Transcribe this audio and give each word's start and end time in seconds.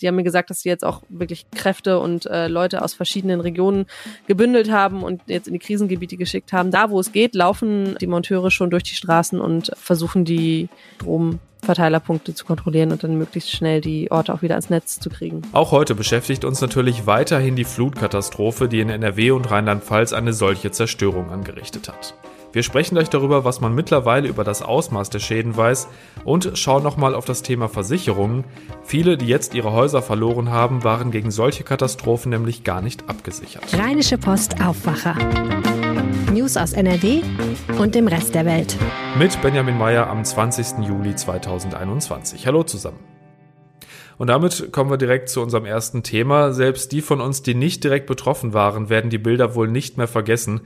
die 0.00 0.08
haben 0.08 0.16
mir 0.16 0.22
gesagt, 0.22 0.50
dass 0.50 0.60
sie 0.60 0.68
jetzt 0.68 0.84
auch 0.84 1.02
wirklich 1.08 1.46
Kräfte 1.50 1.98
und 1.98 2.26
äh, 2.26 2.48
Leute 2.48 2.82
aus 2.82 2.94
verschiedenen 2.94 3.40
Regionen 3.40 3.86
gebündelt 4.26 4.70
haben 4.70 5.02
und 5.02 5.22
jetzt 5.26 5.46
in 5.46 5.52
die 5.52 5.58
Krisengebiete 5.58 6.16
geschickt 6.16 6.52
haben. 6.52 6.70
Da, 6.70 6.90
wo 6.90 7.00
es 7.00 7.12
geht, 7.12 7.34
laufen 7.34 7.96
die 8.00 8.06
Monteure 8.06 8.50
schon 8.50 8.70
durch 8.70 8.82
die 8.82 8.94
Straßen 8.94 9.40
und 9.40 9.72
versuchen 9.76 10.24
die 10.24 10.68
Stromverteilerpunkte 10.96 12.34
zu 12.34 12.44
kontrollieren 12.44 12.92
und 12.92 13.04
dann 13.04 13.16
möglichst 13.16 13.50
schnell 13.50 13.80
die 13.80 14.10
Orte 14.10 14.32
auch 14.32 14.42
wieder 14.42 14.54
ans 14.54 14.70
Netz 14.70 14.98
zu 15.00 15.10
kriegen. 15.10 15.42
Auch 15.52 15.72
heute 15.72 15.94
beschäftigt 15.94 16.44
uns 16.44 16.60
natürlich 16.60 17.06
weiterhin 17.06 17.56
die 17.56 17.64
Flutkatastrophe, 17.64 18.68
die 18.68 18.80
in 18.80 18.88
NRW 18.88 19.32
und 19.32 19.50
Rheinland-Pfalz 19.50 20.12
eine 20.12 20.32
solche 20.32 20.70
Zerstörung 20.70 21.30
angerichtet 21.30 21.88
hat. 21.88 22.14
Wir 22.52 22.64
sprechen 22.64 22.96
gleich 22.96 23.08
darüber, 23.08 23.44
was 23.44 23.60
man 23.60 23.76
mittlerweile 23.76 24.28
über 24.28 24.42
das 24.42 24.60
Ausmaß 24.62 25.08
der 25.10 25.20
Schäden 25.20 25.56
weiß 25.56 25.86
und 26.24 26.50
schauen 26.54 26.82
nochmal 26.82 27.14
auf 27.14 27.24
das 27.24 27.42
Thema 27.42 27.68
Versicherungen. 27.68 28.44
Viele, 28.82 29.16
die 29.16 29.26
jetzt 29.26 29.54
ihre 29.54 29.72
Häuser 29.72 30.02
verloren 30.02 30.50
haben, 30.50 30.82
waren 30.82 31.12
gegen 31.12 31.30
solche 31.30 31.62
Katastrophen 31.62 32.30
nämlich 32.30 32.64
gar 32.64 32.82
nicht 32.82 33.08
abgesichert. 33.08 33.62
Rheinische 33.78 34.18
Post 34.18 34.60
Aufwacher. 34.60 35.14
News 36.32 36.56
aus 36.56 36.72
NRW 36.72 37.22
und 37.78 37.94
dem 37.94 38.08
Rest 38.08 38.34
der 38.34 38.44
Welt. 38.46 38.76
Mit 39.16 39.40
Benjamin 39.42 39.78
Meyer 39.78 40.08
am 40.08 40.24
20. 40.24 40.84
Juli 40.88 41.14
2021. 41.14 42.48
Hallo 42.48 42.64
zusammen. 42.64 42.98
Und 44.20 44.26
damit 44.26 44.70
kommen 44.70 44.90
wir 44.90 44.98
direkt 44.98 45.30
zu 45.30 45.40
unserem 45.40 45.64
ersten 45.64 46.02
Thema. 46.02 46.52
Selbst 46.52 46.92
die 46.92 47.00
von 47.00 47.22
uns, 47.22 47.42
die 47.42 47.54
nicht 47.54 47.82
direkt 47.84 48.06
betroffen 48.06 48.52
waren, 48.52 48.90
werden 48.90 49.08
die 49.08 49.16
Bilder 49.16 49.54
wohl 49.54 49.66
nicht 49.66 49.96
mehr 49.96 50.08
vergessen. 50.08 50.60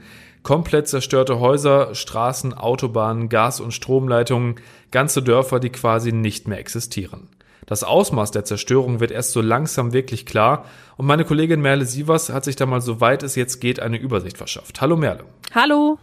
Komplett 0.45 0.87
zerstörte 0.87 1.39
Häuser, 1.39 1.95
Straßen, 1.95 2.53
Autobahnen, 2.53 3.29
Gas- 3.29 3.59
und 3.59 3.71
Stromleitungen, 3.71 4.57
ganze 4.91 5.23
Dörfer, 5.23 5.59
die 5.59 5.71
quasi 5.71 6.11
nicht 6.11 6.47
mehr 6.47 6.59
existieren. 6.59 7.29
Das 7.65 7.83
Ausmaß 7.83 8.29
der 8.29 8.45
Zerstörung 8.45 8.99
wird 8.99 9.09
erst 9.09 9.31
so 9.31 9.41
langsam 9.41 9.91
wirklich 9.91 10.27
klar 10.27 10.65
und 10.97 11.07
meine 11.07 11.25
Kollegin 11.25 11.61
Merle 11.61 11.85
Sievers 11.85 12.29
hat 12.29 12.43
sich 12.43 12.55
da 12.55 12.67
mal 12.67 12.79
so 12.79 13.01
weit 13.01 13.23
es 13.23 13.33
jetzt 13.33 13.59
geht 13.59 13.79
eine 13.79 13.97
Übersicht 13.97 14.37
verschafft. 14.37 14.81
Hallo 14.81 14.95
Merle. 14.95 15.23
Hallo. 15.55 15.97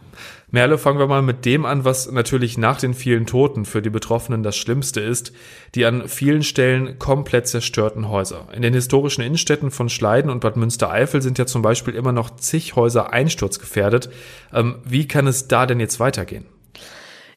Merle, 0.54 0.76
fangen 0.76 0.98
wir 0.98 1.06
mal 1.06 1.22
mit 1.22 1.46
dem 1.46 1.64
an, 1.64 1.86
was 1.86 2.12
natürlich 2.12 2.58
nach 2.58 2.78
den 2.78 2.92
vielen 2.92 3.24
Toten 3.24 3.64
für 3.64 3.80
die 3.80 3.88
Betroffenen 3.88 4.42
das 4.42 4.54
Schlimmste 4.54 5.00
ist, 5.00 5.32
die 5.74 5.86
an 5.86 6.08
vielen 6.08 6.42
Stellen 6.42 6.98
komplett 6.98 7.48
zerstörten 7.48 8.10
Häuser. 8.10 8.48
In 8.52 8.60
den 8.60 8.74
historischen 8.74 9.22
Innenstädten 9.22 9.70
von 9.70 9.88
Schleiden 9.88 10.30
und 10.30 10.40
Bad 10.40 10.58
Münstereifel 10.58 11.22
sind 11.22 11.38
ja 11.38 11.46
zum 11.46 11.62
Beispiel 11.62 11.94
immer 11.94 12.12
noch 12.12 12.36
zig 12.36 12.76
Häuser 12.76 13.14
einsturzgefährdet. 13.14 14.10
Ähm, 14.52 14.76
wie 14.84 15.08
kann 15.08 15.26
es 15.26 15.48
da 15.48 15.64
denn 15.64 15.80
jetzt 15.80 15.98
weitergehen? 16.00 16.44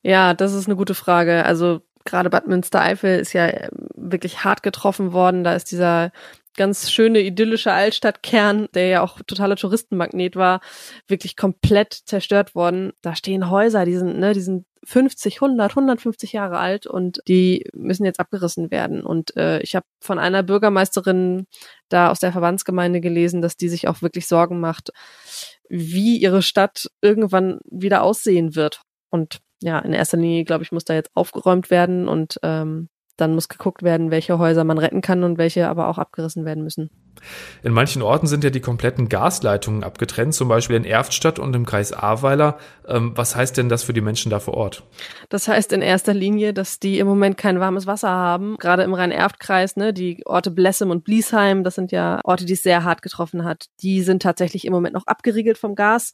Ja, 0.04 0.34
das 0.34 0.54
ist 0.54 0.68
eine 0.68 0.76
gute 0.76 0.94
Frage. 0.94 1.46
Also 1.46 1.84
gerade 2.04 2.30
Bad 2.30 2.48
Münstereifel 2.48 3.18
ist 3.18 3.32
ja 3.32 3.48
ähm, 3.48 3.70
wirklich 3.96 4.44
hart 4.44 4.62
getroffen 4.62 5.14
worden. 5.14 5.46
Da 5.46 5.54
ist 5.54 5.72
dieser 5.72 6.12
ganz 6.56 6.92
schöne 6.92 7.22
idyllische 7.22 7.72
Altstadtkern, 7.72 8.68
der 8.74 8.88
ja 8.88 9.02
auch 9.02 9.20
totaler 9.26 9.56
Touristenmagnet 9.56 10.36
war, 10.36 10.62
wirklich 11.08 11.36
komplett 11.36 11.94
zerstört 11.94 12.56
worden. 12.56 12.94
Da 13.02 13.16
stehen 13.16 13.50
Häuser, 13.50 13.86
die 13.86 13.98
sind, 13.98 14.18
ne, 14.18 14.34
die 14.34 14.42
sind 14.42 14.66
50, 14.86 15.36
100, 15.36 15.72
150 15.72 16.34
Jahre 16.34 16.60
alt 16.60 16.86
und 16.86 17.20
die 17.28 17.68
müssen 17.74 18.06
jetzt 18.06 18.20
abgerissen 18.20 18.72
werden. 18.72 19.04
Und 19.04 19.36
äh, 19.36 19.60
ich 19.62 19.76
habe 19.76 19.86
von 20.00 20.20
einer 20.20 20.44
Bürgermeisterin 20.44 21.48
da 21.90 22.12
aus 22.12 22.20
der 22.20 22.32
Verbandsgemeinde 22.32 23.02
gelesen, 23.02 23.42
dass 23.42 23.58
die 23.58 23.70
sich 23.70 23.88
auch 23.88 24.02
wirklich 24.02 24.28
Sorgen 24.28 24.60
macht, 24.60 24.92
wie 25.70 26.18
ihre 26.18 26.42
Stadt 26.42 26.88
irgendwann 27.02 27.60
wieder 27.70 28.04
aussehen 28.04 28.56
wird. 28.56 28.82
Und 29.10 29.40
ja, 29.62 29.80
in 29.80 29.94
erster 29.94 30.18
Linie, 30.18 30.44
glaube 30.44 30.64
ich, 30.64 30.72
muss 30.72 30.86
da 30.86 30.94
jetzt 30.94 31.12
aufgeräumt 31.16 31.72
werden 31.72 32.08
und 32.08 32.40
ähm, 32.44 32.90
dann 33.18 33.36
muss 33.36 33.50
geguckt 33.50 33.84
werden, 33.84 34.12
welche 34.12 34.38
Häuser 34.40 34.64
man 34.64 34.78
retten 34.78 35.02
kann 35.02 35.24
und 35.24 35.38
welche 35.38 35.68
aber 35.70 35.88
auch 35.88 35.98
abgerissen 35.98 36.46
werden 36.46 36.64
müssen. 36.64 36.90
In 37.64 37.72
manchen 37.74 38.02
Orten 38.02 38.28
sind 38.28 38.44
ja 38.44 38.50
die 38.50 38.60
kompletten 38.60 39.10
Gasleitungen 39.10 39.84
abgetrennt, 39.84 40.34
zum 40.34 40.48
Beispiel 40.48 40.76
in 40.76 40.84
Erftstadt 40.84 41.40
und 41.40 41.56
im 41.56 41.66
Kreis 41.66 41.94
Ahrweiler. 41.94 42.58
Ähm, 42.88 43.14
was 43.16 43.36
heißt 43.36 43.58
denn 43.58 43.70
das 43.70 43.84
für 43.84 43.94
die 43.94 44.02
Menschen 44.02 44.30
da 44.30 44.40
vor 44.40 44.56
Ort? 44.56 44.84
Das 45.30 45.48
heißt 45.48 45.72
in 45.74 45.82
erster 45.82 46.14
Linie, 46.14 46.54
dass 46.54 46.80
die 46.80 47.00
im 47.00 47.08
Moment 47.08 47.38
kein 47.38 47.60
warmes 47.60 47.88
Wasser 47.88 48.10
haben. 48.10 48.58
Gerade 48.58 48.84
im 48.84 48.94
Rhein-Erft-Kreis, 48.94 49.78
ne, 49.78 49.94
die 49.94 50.24
Orte 50.26 50.52
Blessem 50.52 50.92
und 50.92 51.04
Bliesheim, 51.04 51.64
das 51.64 51.76
sind 51.76 51.92
ja 51.92 52.20
Orte, 52.24 52.46
die 52.46 52.54
es 52.54 52.64
sehr 52.64 52.84
hart 52.84 53.02
getroffen 53.02 53.44
hat. 53.46 53.68
Die 53.82 54.02
sind 54.02 54.22
tatsächlich 54.22 54.66
im 54.66 54.74
Moment 54.74 54.94
noch 54.94 55.08
abgeriegelt 55.08 55.58
vom 55.58 55.76
Gas. 55.76 56.12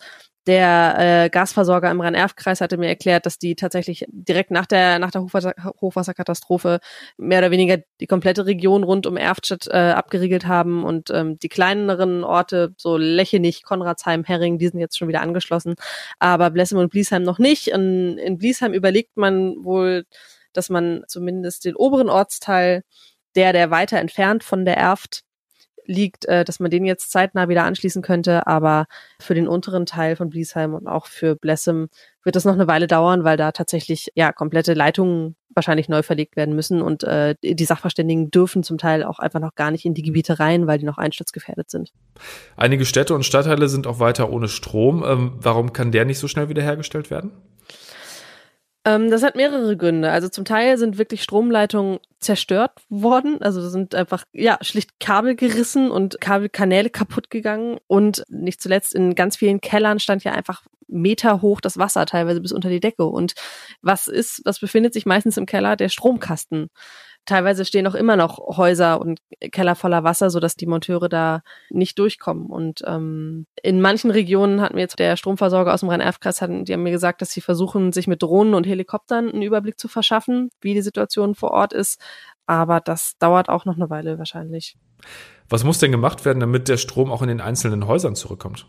Der 0.47 0.95
äh, 1.25 1.29
Gasversorger 1.29 1.91
im 1.91 2.01
Rhein-Erft-Kreis 2.01 2.61
hatte 2.61 2.77
mir 2.77 2.87
erklärt, 2.87 3.27
dass 3.27 3.37
die 3.37 3.55
tatsächlich 3.55 4.05
direkt 4.09 4.49
nach 4.49 4.65
der 4.65 4.97
nach 4.97 5.11
der 5.11 5.21
Hochwasser 5.21 5.53
Hochwasserkatastrophe 5.79 6.79
mehr 7.17 7.39
oder 7.39 7.51
weniger 7.51 7.77
die 7.99 8.07
komplette 8.07 8.47
Region 8.47 8.83
rund 8.83 9.05
um 9.05 9.17
Erftstadt 9.17 9.67
äh, 9.67 9.91
abgeriegelt 9.91 10.47
haben 10.47 10.83
und 10.83 11.11
ähm, 11.11 11.37
die 11.37 11.49
kleineren 11.49 12.23
Orte, 12.23 12.73
so 12.77 12.97
Lechenich, 12.97 13.61
Konradsheim, 13.61 14.23
Herring, 14.23 14.57
die 14.57 14.67
sind 14.67 14.79
jetzt 14.79 14.97
schon 14.97 15.07
wieder 15.07 15.21
angeschlossen, 15.21 15.75
aber 16.17 16.49
Blessem 16.49 16.79
und 16.79 16.89
Bliesheim 16.89 17.21
noch 17.21 17.37
nicht. 17.37 17.67
In, 17.67 18.17
in 18.17 18.39
Bliesheim 18.39 18.73
überlegt 18.73 19.17
man 19.17 19.63
wohl, 19.63 20.05
dass 20.53 20.69
man 20.69 21.03
zumindest 21.07 21.65
den 21.65 21.75
oberen 21.75 22.09
Ortsteil, 22.09 22.83
der 23.35 23.53
der 23.53 23.69
weiter 23.69 23.99
entfernt 23.99 24.43
von 24.43 24.65
der 24.65 24.77
Erft 24.77 25.23
liegt, 25.85 26.25
äh, 26.25 26.43
dass 26.43 26.59
man 26.59 26.71
den 26.71 26.85
jetzt 26.85 27.11
zeitnah 27.11 27.49
wieder 27.49 27.63
anschließen 27.63 28.01
könnte. 28.01 28.47
Aber 28.47 28.85
für 29.19 29.33
den 29.33 29.47
unteren 29.47 29.85
Teil 29.85 30.15
von 30.15 30.29
Bliesheim 30.29 30.73
und 30.73 30.87
auch 30.87 31.07
für 31.07 31.35
Blessem 31.35 31.89
wird 32.23 32.35
das 32.35 32.45
noch 32.45 32.53
eine 32.53 32.67
Weile 32.67 32.87
dauern, 32.87 33.23
weil 33.23 33.37
da 33.37 33.51
tatsächlich 33.51 34.11
ja 34.15 34.31
komplette 34.31 34.73
Leitungen 34.73 35.35
wahrscheinlich 35.53 35.89
neu 35.89 36.01
verlegt 36.01 36.35
werden 36.35 36.55
müssen 36.55 36.81
und 36.81 37.03
äh, 37.03 37.35
die 37.43 37.65
Sachverständigen 37.65 38.31
dürfen 38.31 38.63
zum 38.63 38.77
Teil 38.77 39.03
auch 39.03 39.19
einfach 39.19 39.39
noch 39.39 39.55
gar 39.55 39.71
nicht 39.71 39.85
in 39.85 39.93
die 39.93 40.01
Gebiete 40.01 40.39
rein, 40.39 40.67
weil 40.67 40.77
die 40.77 40.85
noch 40.85 40.97
einsturzgefährdet 40.97 41.69
sind. 41.69 41.91
Einige 42.55 42.85
Städte 42.85 43.13
und 43.13 43.25
Stadtteile 43.25 43.67
sind 43.67 43.87
auch 43.87 43.99
weiter 43.99 44.31
ohne 44.31 44.47
Strom. 44.47 45.03
Ähm, 45.05 45.33
warum 45.39 45.73
kann 45.73 45.91
der 45.91 46.05
nicht 46.05 46.19
so 46.19 46.27
schnell 46.27 46.49
wiederhergestellt 46.49 47.11
werden? 47.11 47.31
Ähm, 48.83 49.11
das 49.11 49.23
hat 49.23 49.35
mehrere 49.35 49.77
Gründe. 49.77 50.11
Also 50.11 50.27
zum 50.27 50.45
Teil 50.45 50.77
sind 50.77 50.97
wirklich 50.97 51.21
Stromleitungen 51.23 51.99
zerstört 52.19 52.71
worden. 52.89 53.41
Also 53.41 53.67
sind 53.69 53.93
einfach, 53.93 54.25
ja, 54.33 54.57
schlicht 54.61 54.99
Kabel 54.99 55.35
gerissen 55.35 55.91
und 55.91 56.19
Kabelkanäle 56.19 56.89
kaputt 56.89 57.29
gegangen. 57.29 57.77
Und 57.87 58.23
nicht 58.29 58.61
zuletzt 58.61 58.95
in 58.95 59.15
ganz 59.15 59.37
vielen 59.37 59.61
Kellern 59.61 59.99
stand 59.99 60.23
ja 60.23 60.31
einfach 60.31 60.63
Meter 60.87 61.41
hoch 61.41 61.61
das 61.61 61.77
Wasser, 61.77 62.05
teilweise 62.05 62.41
bis 62.41 62.51
unter 62.51 62.69
die 62.69 62.79
Decke. 62.79 63.05
Und 63.05 63.33
was 63.81 64.07
ist, 64.07 64.41
was 64.45 64.59
befindet 64.59 64.93
sich 64.93 65.05
meistens 65.05 65.37
im 65.37 65.45
Keller? 65.45 65.75
Der 65.75 65.89
Stromkasten. 65.89 66.69
Teilweise 67.25 67.65
stehen 67.65 67.85
auch 67.87 67.93
immer 67.93 68.15
noch 68.15 68.39
Häuser 68.57 68.99
und 68.99 69.19
Keller 69.51 69.75
voller 69.75 70.03
Wasser, 70.03 70.29
so 70.29 70.39
dass 70.39 70.55
die 70.55 70.65
Monteure 70.65 71.07
da 71.07 71.43
nicht 71.69 71.99
durchkommen. 71.99 72.47
Und 72.47 72.81
ähm, 72.85 73.45
in 73.61 73.79
manchen 73.79 74.11
Regionen 74.11 74.61
hat 74.61 74.73
mir 74.73 74.81
jetzt 74.81 74.99
der 74.99 75.15
Stromversorger 75.17 75.73
aus 75.73 75.81
dem 75.81 75.89
Rhein-Erf-Kreis, 75.89 76.37
die 76.39 76.73
haben 76.73 76.83
mir 76.83 76.91
gesagt, 76.91 77.21
dass 77.21 77.31
sie 77.31 77.41
versuchen, 77.41 77.91
sich 77.91 78.07
mit 78.07 78.23
Drohnen 78.23 78.53
und 78.55 78.65
Helikoptern 78.65 79.29
einen 79.29 79.43
Überblick 79.43 79.79
zu 79.79 79.87
verschaffen, 79.87 80.49
wie 80.61 80.73
die 80.73 80.81
Situation 80.81 81.35
vor 81.35 81.51
Ort 81.51 81.73
ist. 81.73 82.01
Aber 82.47 82.79
das 82.79 83.17
dauert 83.19 83.49
auch 83.49 83.65
noch 83.65 83.75
eine 83.75 83.89
Weile 83.89 84.17
wahrscheinlich. 84.17 84.75
Was 85.47 85.63
muss 85.63 85.79
denn 85.79 85.91
gemacht 85.91 86.25
werden, 86.25 86.39
damit 86.39 86.67
der 86.67 86.77
Strom 86.77 87.11
auch 87.11 87.21
in 87.21 87.27
den 87.27 87.41
einzelnen 87.41 87.87
Häusern 87.87 88.15
zurückkommt? 88.15 88.65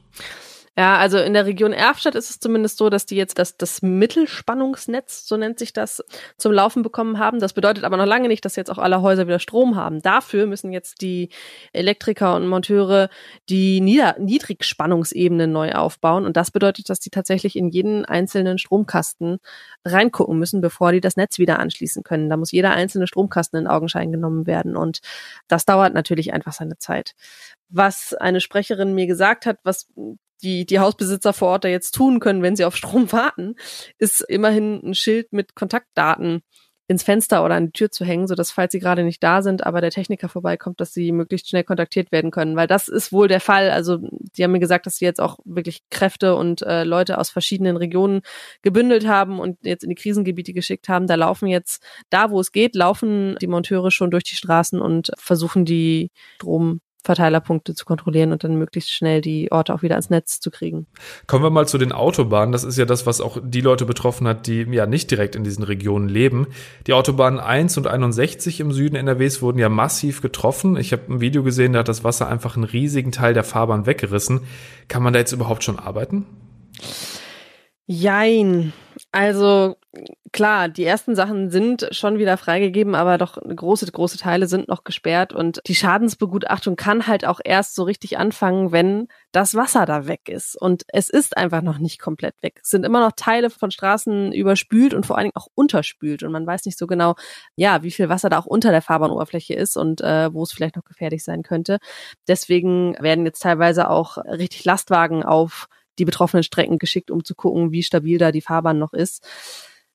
Ja, 0.78 0.96
also 0.96 1.18
in 1.18 1.34
der 1.34 1.44
Region 1.44 1.74
Erfstadt 1.74 2.14
ist 2.14 2.30
es 2.30 2.40
zumindest 2.40 2.78
so, 2.78 2.88
dass 2.88 3.04
die 3.04 3.14
jetzt 3.14 3.38
das, 3.38 3.58
das 3.58 3.82
Mittelspannungsnetz, 3.82 5.28
so 5.28 5.36
nennt 5.36 5.58
sich 5.58 5.74
das, 5.74 6.02
zum 6.38 6.50
Laufen 6.50 6.82
bekommen 6.82 7.18
haben. 7.18 7.40
Das 7.40 7.52
bedeutet 7.52 7.84
aber 7.84 7.98
noch 7.98 8.06
lange 8.06 8.26
nicht, 8.28 8.42
dass 8.46 8.56
jetzt 8.56 8.70
auch 8.70 8.78
alle 8.78 9.02
Häuser 9.02 9.26
wieder 9.26 9.38
Strom 9.38 9.76
haben. 9.76 10.00
Dafür 10.00 10.46
müssen 10.46 10.72
jetzt 10.72 11.02
die 11.02 11.28
Elektriker 11.74 12.34
und 12.36 12.48
Monteure 12.48 13.10
die 13.50 13.82
Nieder 13.82 14.16
Niedrigspannungsebene 14.18 15.46
neu 15.46 15.72
aufbauen. 15.72 16.24
Und 16.24 16.38
das 16.38 16.50
bedeutet, 16.50 16.88
dass 16.88 17.00
die 17.00 17.10
tatsächlich 17.10 17.54
in 17.54 17.68
jeden 17.68 18.06
einzelnen 18.06 18.56
Stromkasten 18.56 19.40
reingucken 19.84 20.38
müssen, 20.38 20.62
bevor 20.62 20.92
die 20.92 21.02
das 21.02 21.16
Netz 21.18 21.38
wieder 21.38 21.58
anschließen 21.58 22.02
können. 22.02 22.30
Da 22.30 22.38
muss 22.38 22.50
jeder 22.50 22.70
einzelne 22.70 23.06
Stromkasten 23.06 23.58
in 23.58 23.66
Augenschein 23.66 24.10
genommen 24.10 24.46
werden. 24.46 24.74
Und 24.76 25.00
das 25.48 25.66
dauert 25.66 25.92
natürlich 25.92 26.32
einfach 26.32 26.54
seine 26.54 26.78
Zeit. 26.78 27.12
Was 27.68 28.14
eine 28.14 28.40
Sprecherin 28.40 28.94
mir 28.94 29.06
gesagt 29.06 29.44
hat, 29.44 29.58
was 29.64 29.88
die, 30.42 30.66
die 30.66 30.80
Hausbesitzer 30.80 31.32
vor 31.32 31.48
Ort 31.48 31.64
da 31.64 31.68
jetzt 31.68 31.92
tun 31.92 32.20
können, 32.20 32.42
wenn 32.42 32.56
sie 32.56 32.64
auf 32.64 32.76
Strom 32.76 33.10
warten, 33.12 33.54
ist 33.98 34.20
immerhin 34.20 34.80
ein 34.84 34.94
Schild 34.94 35.32
mit 35.32 35.54
Kontaktdaten 35.54 36.42
ins 36.88 37.02
Fenster 37.04 37.44
oder 37.44 37.54
an 37.54 37.66
die 37.66 37.72
Tür 37.72 37.90
zu 37.90 38.04
hängen, 38.04 38.26
so 38.26 38.34
dass 38.34 38.50
falls 38.50 38.72
sie 38.72 38.80
gerade 38.80 39.04
nicht 39.04 39.22
da 39.22 39.42
sind, 39.42 39.64
aber 39.64 39.80
der 39.80 39.90
Techniker 39.90 40.28
vorbeikommt, 40.28 40.80
dass 40.80 40.92
sie 40.92 41.12
möglichst 41.12 41.48
schnell 41.48 41.64
kontaktiert 41.64 42.12
werden 42.12 42.30
können, 42.30 42.56
weil 42.56 42.66
das 42.66 42.88
ist 42.88 43.12
wohl 43.12 43.28
der 43.28 43.40
Fall. 43.40 43.70
Also 43.70 43.98
die 44.36 44.44
haben 44.44 44.52
mir 44.52 44.60
gesagt, 44.60 44.86
dass 44.86 44.96
sie 44.96 45.04
jetzt 45.04 45.20
auch 45.20 45.38
wirklich 45.44 45.82
Kräfte 45.90 46.34
und 46.36 46.62
äh, 46.62 46.84
Leute 46.84 47.18
aus 47.18 47.30
verschiedenen 47.30 47.76
Regionen 47.76 48.20
gebündelt 48.62 49.06
haben 49.06 49.38
und 49.38 49.58
jetzt 49.62 49.84
in 49.84 49.90
die 49.90 49.96
Krisengebiete 49.96 50.52
geschickt 50.52 50.88
haben. 50.88 51.06
Da 51.06 51.14
laufen 51.14 51.46
jetzt, 51.46 51.82
da 52.10 52.30
wo 52.30 52.40
es 52.40 52.52
geht, 52.52 52.74
laufen 52.74 53.36
die 53.40 53.46
Monteure 53.46 53.90
schon 53.90 54.10
durch 54.10 54.24
die 54.24 54.36
Straßen 54.36 54.80
und 54.80 55.12
versuchen 55.16 55.64
die 55.64 56.10
Strom 56.36 56.80
Verteilerpunkte 57.02 57.75
zu 57.75 57.84
kontrollieren 57.84 58.32
und 58.32 58.44
dann 58.44 58.56
möglichst 58.56 58.93
schnell 58.93 59.20
die 59.20 59.50
Orte 59.50 59.75
auch 59.75 59.82
wieder 59.82 59.96
ans 59.96 60.10
Netz 60.10 60.38
zu 60.40 60.50
kriegen. 60.50 60.87
Kommen 61.26 61.44
wir 61.44 61.50
mal 61.50 61.66
zu 61.66 61.78
den 61.78 61.93
Autobahnen. 61.93 62.52
Das 62.52 62.64
ist 62.64 62.78
ja 62.78 62.84
das, 62.84 63.06
was 63.06 63.20
auch 63.20 63.38
die 63.43 63.60
Leute 63.60 63.84
betroffen 63.84 64.28
hat, 64.28 64.46
die 64.46 64.62
ja 64.70 64.87
nicht 64.87 65.10
direkt 65.10 65.34
in 65.34 65.44
diesen 65.44 65.64
Regionen 65.64 66.08
leben. 66.08 66.46
Die 66.87 66.93
Autobahnen 66.93 67.40
1 67.40 67.76
und 67.78 67.87
61 67.87 68.60
im 68.60 68.72
Süden 68.72 68.96
NRWs 68.96 69.43
wurden 69.43 69.58
ja 69.58 69.69
massiv 69.69 70.22
getroffen. 70.22 70.76
Ich 70.76 70.93
habe 70.93 71.12
ein 71.12 71.20
Video 71.20 71.43
gesehen, 71.43 71.72
da 71.72 71.81
hat 71.81 71.88
das 71.88 72.04
Wasser 72.04 72.28
einfach 72.28 72.56
einen 72.56 72.64
riesigen 72.64 73.10
Teil 73.10 73.34
der 73.34 73.44
Fahrbahn 73.44 73.87
weggerissen. 73.87 74.43
Kann 74.88 75.02
man 75.02 75.12
da 75.12 75.19
jetzt 75.19 75.32
überhaupt 75.32 75.64
schon 75.64 75.78
arbeiten? 75.78 76.26
Jein. 77.87 78.72
Also 79.14 79.76
klar, 80.32 80.70
die 80.70 80.85
ersten 80.87 81.14
Sachen 81.14 81.50
sind 81.50 81.87
schon 81.91 82.19
wieder 82.19 82.38
freigegeben, 82.38 82.94
aber 82.94 83.19
doch 83.19 83.37
große, 83.37 83.93
große 83.93 84.17
Teile 84.17 84.47
sind 84.47 84.69
noch 84.69 84.85
gesperrt 84.85 85.35
und 85.35 85.61
die 85.67 85.75
Schadensbegutachtung 85.75 86.76
kann 86.76 87.06
halt 87.06 87.26
auch 87.26 87.38
erst 87.44 87.75
so 87.75 87.82
richtig 87.82 88.17
anfangen, 88.17 88.73
wenn 88.73 89.09
das 89.31 89.55
Wasser 89.55 89.85
da 89.85 90.06
weg 90.06 90.31
ist. 90.31 90.56
Und 90.59 90.85
es 90.88 91.11
ist 91.11 91.37
einfach 91.37 91.61
noch 91.61 91.76
nicht 91.76 92.00
komplett 92.00 92.43
weg. 92.43 92.61
Es 92.62 92.70
sind 92.70 92.87
immer 92.87 93.00
noch 93.00 93.12
Teile 93.14 93.50
von 93.50 93.70
Straßen 93.70 94.32
überspült 94.32 94.94
und 94.94 95.05
vor 95.05 95.19
allen 95.19 95.25
Dingen 95.25 95.37
auch 95.37 95.49
unterspült. 95.55 96.23
Und 96.23 96.32
man 96.32 96.47
weiß 96.47 96.64
nicht 96.64 96.79
so 96.79 96.87
genau, 96.87 97.14
ja, 97.55 97.82
wie 97.82 97.91
viel 97.91 98.09
Wasser 98.09 98.31
da 98.31 98.38
auch 98.38 98.47
unter 98.47 98.70
der 98.70 98.81
Fahrbahnoberfläche 98.81 99.53
ist 99.53 99.76
und 99.76 100.00
äh, 100.00 100.32
wo 100.32 100.43
es 100.43 100.53
vielleicht 100.53 100.76
noch 100.76 100.85
gefährlich 100.85 101.23
sein 101.23 101.43
könnte. 101.43 101.79
Deswegen 102.29 102.97
werden 102.99 103.26
jetzt 103.26 103.43
teilweise 103.43 103.91
auch 103.91 104.17
richtig 104.17 104.64
Lastwagen 104.64 105.23
auf 105.23 105.69
die 105.98 106.04
betroffenen 106.04 106.42
Strecken 106.42 106.78
geschickt, 106.78 107.10
um 107.10 107.24
zu 107.24 107.34
gucken, 107.34 107.72
wie 107.72 107.82
stabil 107.82 108.18
da 108.18 108.32
die 108.32 108.40
Fahrbahn 108.40 108.78
noch 108.78 108.92
ist. 108.92 109.26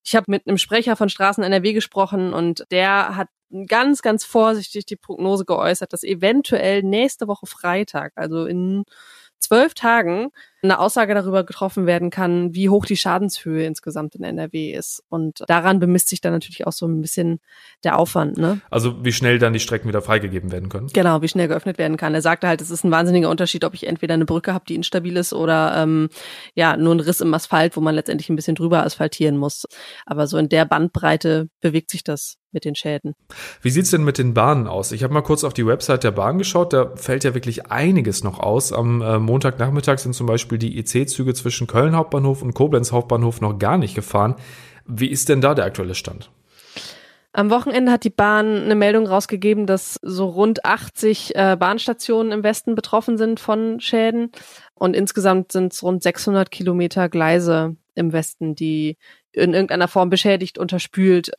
Ich 0.04 0.16
habe 0.16 0.26
mit 0.30 0.48
einem 0.48 0.58
Sprecher 0.58 0.96
von 0.96 1.10
Straßen 1.10 1.44
NRW 1.44 1.74
gesprochen 1.74 2.34
und 2.34 2.66
der 2.72 3.16
hat 3.16 3.28
ganz, 3.68 4.02
ganz 4.02 4.26
vorsichtig 4.26 4.86
die 4.86 4.96
Prognose 4.96 5.46
geäußert, 5.46 5.94
dass 5.94 6.04
eventuell 6.04 6.84
nächste 6.84 7.28
Woche 7.28 7.46
Freitag, 7.46 8.14
also 8.16 8.46
in 8.46 8.84
zwölf 9.40 9.74
Tagen 9.74 10.30
eine 10.64 10.80
Aussage 10.80 11.14
darüber 11.14 11.44
getroffen 11.44 11.86
werden 11.86 12.10
kann, 12.10 12.54
wie 12.54 12.70
hoch 12.70 12.86
die 12.86 12.98
Schadenshöhe 12.98 13.66
insgesamt 13.66 14.16
in 14.16 14.24
NRW 14.24 14.72
ist. 14.74 15.04
Und 15.08 15.44
daran 15.48 15.80
bemisst 15.80 16.10
sich 16.10 16.20
dann 16.20 16.34
natürlich 16.34 16.66
auch 16.66 16.72
so 16.72 16.88
ein 16.88 17.02
bisschen 17.02 17.40
der 17.84 17.98
Aufwand. 17.98 18.38
Ne? 18.38 18.60
Also 18.72 19.04
wie 19.06 19.12
schnell 19.12 19.38
dann 19.38 19.54
die 19.54 19.60
Strecken 19.60 19.88
wieder 19.88 20.02
freigegeben 20.02 20.52
werden 20.52 20.70
können? 20.70 20.88
Genau, 20.88 21.22
wie 21.22 21.28
schnell 21.28 21.48
geöffnet 21.48 21.78
werden 21.78 21.96
kann. 21.96 22.16
Er 22.16 22.22
sagte 22.22 22.48
halt, 22.48 22.62
es 22.62 22.72
ist 22.72 22.84
ein 22.84 22.92
wahnsinniger 22.92 23.30
Unterschied, 23.30 23.64
ob 23.64 23.76
ich 23.76 23.86
entweder 23.86 24.16
eine 24.16 24.26
Brücke 24.26 24.54
habe, 24.54 24.66
die 24.68 24.76
instabil 24.76 25.16
ist, 25.16 25.34
oder 25.34 25.76
ähm, 25.78 26.10
ja 26.56 26.76
nur 26.76 26.96
ein 26.96 27.00
Riss 27.00 27.22
im 27.22 27.34
Asphalt, 27.34 27.78
wo 27.78 27.82
man 27.82 27.96
letztendlich 27.96 28.30
ein 28.30 28.36
bisschen 28.36 28.56
drüber 28.56 28.84
asphaltieren 28.84 29.38
muss. 29.38 29.66
Aber 30.06 30.28
so 30.28 30.38
in 30.38 30.50
der 30.50 30.66
Bandbreite 30.66 31.50
bewegt 31.62 31.92
sich 31.92 32.04
das 32.04 32.38
mit 32.58 32.66
den 32.66 32.74
Schäden. 32.74 33.14
Wie 33.62 33.70
sieht's 33.70 33.92
denn 33.92 34.04
mit 34.04 34.18
den 34.18 34.34
Bahnen 34.34 34.66
aus? 34.68 34.92
Ich 34.92 35.04
habe 35.04 35.14
mal 35.14 35.22
kurz 35.22 35.44
auf 35.44 35.54
die 35.54 35.68
Website 35.68 36.04
der 36.04 36.10
Bahn 36.10 36.40
geschaut, 36.40 36.74
da 36.74 36.92
fällt 36.96 37.24
ja 37.24 37.36
wirklich 37.36 37.68
einiges 37.68 38.24
noch 38.24 38.40
aus. 38.40 38.74
Am 38.74 39.04
äh, 39.04 39.20
Montagnachmittag 39.20 40.00
sind 40.00 40.14
zum 40.14 40.26
Beispiel 40.26 40.58
die 40.58 40.80
IC-Züge 40.80 41.36
zwischen 41.36 41.68
Köln 41.68 41.96
Hauptbahnhof 41.96 42.42
und 42.42 42.56
Koblenz 42.56 42.92
Hauptbahnhof 42.92 43.42
noch 43.42 43.60
gar 43.60 43.78
nicht 43.78 43.94
gefahren. 43.94 44.34
Wie 44.88 45.08
ist 45.08 45.30
denn 45.30 45.40
da 45.40 45.54
der 45.54 45.66
aktuelle 45.66 45.94
Stand? 45.94 46.32
Am 47.32 47.52
Wochenende 47.52 47.92
hat 47.92 48.04
die 48.04 48.10
Bahn 48.10 48.64
eine 48.64 48.74
Meldung 48.74 49.06
rausgegeben, 49.06 49.68
dass 49.68 50.00
so 50.02 50.26
rund 50.26 50.66
80 50.66 51.36
äh, 51.36 51.56
Bahnstationen 51.60 52.32
im 52.32 52.42
Westen 52.42 52.74
betroffen 52.74 53.20
sind 53.20 53.40
von 53.40 53.80
Schäden. 53.80 54.32
Und 54.74 54.96
insgesamt 54.96 55.52
sind 55.52 55.74
es 55.74 55.84
rund 55.84 56.02
600 56.02 56.50
Kilometer 56.50 57.08
Gleise 57.10 57.76
im 57.94 58.12
Westen, 58.12 58.56
die 58.56 58.98
in 59.32 59.54
irgendeiner 59.54 59.88
Form 59.88 60.10
beschädigt, 60.10 60.58
unterspült 60.58 61.32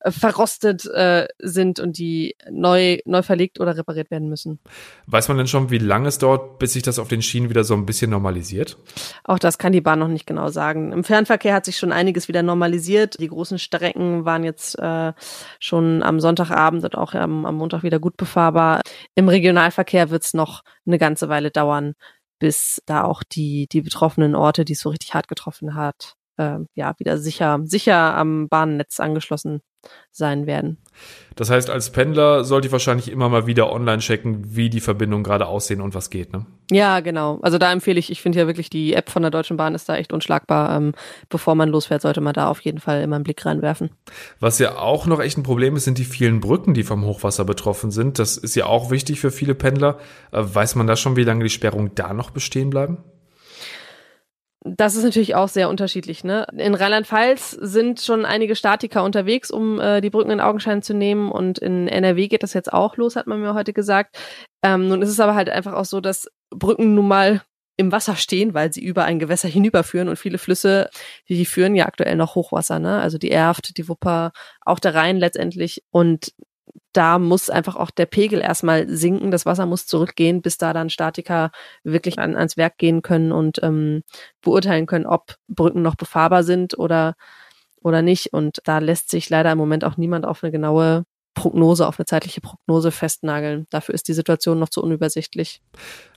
äh, 0.00 0.10
verrostet 0.10 0.86
äh, 0.86 1.26
sind 1.38 1.80
und 1.80 1.98
die 1.98 2.36
neu, 2.50 2.98
neu 3.04 3.22
verlegt 3.22 3.60
oder 3.60 3.76
repariert 3.76 4.10
werden 4.10 4.28
müssen. 4.28 4.60
Weiß 5.06 5.28
man 5.28 5.36
denn 5.36 5.46
schon, 5.46 5.70
wie 5.70 5.78
lange 5.78 6.08
es 6.08 6.18
dauert, 6.18 6.58
bis 6.58 6.74
sich 6.74 6.82
das 6.82 6.98
auf 6.98 7.08
den 7.08 7.22
Schienen 7.22 7.50
wieder 7.50 7.64
so 7.64 7.74
ein 7.74 7.86
bisschen 7.86 8.10
normalisiert? 8.10 8.78
Auch 9.24 9.38
das 9.38 9.58
kann 9.58 9.72
die 9.72 9.80
Bahn 9.80 9.98
noch 9.98 10.08
nicht 10.08 10.26
genau 10.26 10.50
sagen. 10.50 10.92
Im 10.92 11.04
Fernverkehr 11.04 11.54
hat 11.54 11.64
sich 11.64 11.76
schon 11.76 11.92
einiges 11.92 12.28
wieder 12.28 12.42
normalisiert. 12.42 13.18
Die 13.20 13.28
großen 13.28 13.58
Strecken 13.58 14.24
waren 14.24 14.44
jetzt 14.44 14.78
äh, 14.78 15.12
schon 15.58 16.02
am 16.02 16.20
Sonntagabend 16.20 16.84
und 16.84 16.96
auch 16.96 17.14
am, 17.14 17.44
am 17.44 17.56
Montag 17.56 17.82
wieder 17.82 17.98
gut 17.98 18.16
befahrbar. 18.16 18.80
Im 19.14 19.28
Regionalverkehr 19.28 20.10
wird 20.10 20.24
es 20.24 20.34
noch 20.34 20.62
eine 20.86 20.98
ganze 20.98 21.28
Weile 21.28 21.50
dauern, 21.50 21.94
bis 22.38 22.80
da 22.86 23.02
auch 23.02 23.22
die, 23.24 23.66
die 23.66 23.82
betroffenen 23.82 24.34
Orte, 24.34 24.64
die 24.64 24.74
es 24.74 24.80
so 24.80 24.90
richtig 24.90 25.14
hart 25.14 25.28
getroffen 25.28 25.74
hat, 25.74 26.14
äh, 26.38 26.58
ja, 26.74 26.94
wieder 26.98 27.18
sicher, 27.18 27.60
sicher 27.64 28.14
am 28.16 28.48
Bahnnetz 28.48 29.00
angeschlossen 29.00 29.60
sein 30.10 30.46
werden. 30.46 30.78
Das 31.36 31.50
heißt, 31.50 31.70
als 31.70 31.90
Pendler 31.90 32.42
sollte 32.42 32.66
ich 32.66 32.72
wahrscheinlich 32.72 33.10
immer 33.12 33.28
mal 33.28 33.46
wieder 33.46 33.72
online 33.72 33.98
checken, 33.98 34.56
wie 34.56 34.68
die 34.70 34.80
Verbindungen 34.80 35.22
gerade 35.22 35.46
aussehen 35.46 35.80
und 35.80 35.94
was 35.94 36.10
geht, 36.10 36.32
ne? 36.32 36.46
Ja, 36.72 36.98
genau. 36.98 37.38
Also 37.42 37.58
da 37.58 37.72
empfehle 37.72 38.00
ich, 38.00 38.10
ich 38.10 38.20
finde 38.20 38.40
ja 38.40 38.46
wirklich, 38.48 38.68
die 38.68 38.94
App 38.94 39.08
von 39.08 39.22
der 39.22 39.30
Deutschen 39.30 39.56
Bahn 39.56 39.76
ist 39.76 39.88
da 39.88 39.96
echt 39.96 40.12
unschlagbar. 40.12 40.76
Ähm, 40.76 40.94
bevor 41.28 41.54
man 41.54 41.68
losfährt, 41.68 42.02
sollte 42.02 42.20
man 42.20 42.34
da 42.34 42.48
auf 42.48 42.60
jeden 42.62 42.80
Fall 42.80 43.02
immer 43.02 43.14
einen 43.14 43.24
Blick 43.24 43.46
reinwerfen. 43.46 43.90
Was 44.40 44.58
ja 44.58 44.76
auch 44.78 45.06
noch 45.06 45.20
echt 45.20 45.38
ein 45.38 45.44
Problem 45.44 45.76
ist, 45.76 45.84
sind 45.84 45.98
die 45.98 46.04
vielen 46.04 46.40
Brücken, 46.40 46.74
die 46.74 46.82
vom 46.82 47.04
Hochwasser 47.04 47.44
betroffen 47.44 47.92
sind. 47.92 48.18
Das 48.18 48.36
ist 48.36 48.56
ja 48.56 48.66
auch 48.66 48.90
wichtig 48.90 49.20
für 49.20 49.30
viele 49.30 49.54
Pendler. 49.54 49.98
Äh, 50.32 50.42
weiß 50.42 50.74
man 50.74 50.88
da 50.88 50.96
schon, 50.96 51.14
wie 51.14 51.24
lange 51.24 51.44
die 51.44 51.50
Sperrungen 51.50 51.92
da 51.94 52.12
noch 52.12 52.30
bestehen 52.30 52.70
bleiben? 52.70 53.04
Das 54.76 54.94
ist 54.94 55.04
natürlich 55.04 55.34
auch 55.34 55.48
sehr 55.48 55.68
unterschiedlich. 55.68 56.24
Ne? 56.24 56.46
In 56.56 56.74
Rheinland-Pfalz 56.74 57.52
sind 57.52 58.00
schon 58.00 58.24
einige 58.24 58.56
Statiker 58.56 59.04
unterwegs, 59.04 59.50
um 59.50 59.80
äh, 59.80 60.00
die 60.00 60.10
Brücken 60.10 60.30
in 60.30 60.40
Augenschein 60.40 60.82
zu 60.82 60.94
nehmen. 60.94 61.30
Und 61.30 61.58
in 61.58 61.88
NRW 61.88 62.28
geht 62.28 62.42
das 62.42 62.54
jetzt 62.54 62.72
auch 62.72 62.96
los, 62.96 63.16
hat 63.16 63.26
man 63.26 63.40
mir 63.40 63.54
heute 63.54 63.72
gesagt. 63.72 64.18
Ähm, 64.62 64.88
nun 64.88 65.02
ist 65.02 65.10
es 65.10 65.20
aber 65.20 65.34
halt 65.34 65.48
einfach 65.48 65.72
auch 65.72 65.84
so, 65.84 66.00
dass 66.00 66.28
Brücken 66.50 66.94
nun 66.94 67.08
mal 67.08 67.42
im 67.76 67.92
Wasser 67.92 68.16
stehen, 68.16 68.54
weil 68.54 68.72
sie 68.72 68.82
über 68.82 69.04
ein 69.04 69.20
Gewässer 69.20 69.48
hinüberführen 69.48 70.08
und 70.08 70.18
viele 70.18 70.38
Flüsse, 70.38 70.90
die, 71.28 71.36
die 71.36 71.46
führen 71.46 71.76
ja 71.76 71.86
aktuell 71.86 72.16
noch 72.16 72.34
Hochwasser, 72.34 72.80
ne? 72.80 73.00
Also 73.00 73.18
die 73.18 73.30
Erft, 73.30 73.78
die 73.78 73.88
Wupper, 73.88 74.32
auch 74.62 74.80
der 74.80 74.94
Rhein 74.94 75.16
letztendlich. 75.18 75.84
Und 75.90 76.32
da 76.98 77.20
muss 77.20 77.48
einfach 77.48 77.76
auch 77.76 77.92
der 77.92 78.06
Pegel 78.06 78.40
erstmal 78.40 78.88
sinken, 78.88 79.30
das 79.30 79.46
Wasser 79.46 79.66
muss 79.66 79.86
zurückgehen, 79.86 80.42
bis 80.42 80.58
da 80.58 80.72
dann 80.72 80.90
Statiker 80.90 81.52
wirklich 81.84 82.18
an, 82.18 82.34
ans 82.34 82.56
Werk 82.56 82.76
gehen 82.76 83.02
können 83.02 83.30
und 83.30 83.62
ähm, 83.62 84.02
beurteilen 84.42 84.86
können, 84.86 85.06
ob 85.06 85.36
Brücken 85.46 85.80
noch 85.80 85.94
befahrbar 85.94 86.42
sind 86.42 86.76
oder, 86.76 87.14
oder 87.80 88.02
nicht. 88.02 88.32
Und 88.32 88.58
da 88.64 88.78
lässt 88.78 89.10
sich 89.10 89.30
leider 89.30 89.52
im 89.52 89.58
Moment 89.58 89.84
auch 89.84 89.96
niemand 89.96 90.26
auf 90.26 90.42
eine 90.42 90.50
genaue 90.50 91.04
Prognose, 91.34 91.86
auf 91.86 92.00
eine 92.00 92.06
zeitliche 92.06 92.40
Prognose 92.40 92.90
festnageln. 92.90 93.68
Dafür 93.70 93.94
ist 93.94 94.08
die 94.08 94.12
Situation 94.12 94.58
noch 94.58 94.68
zu 94.68 94.82
unübersichtlich. 94.82 95.62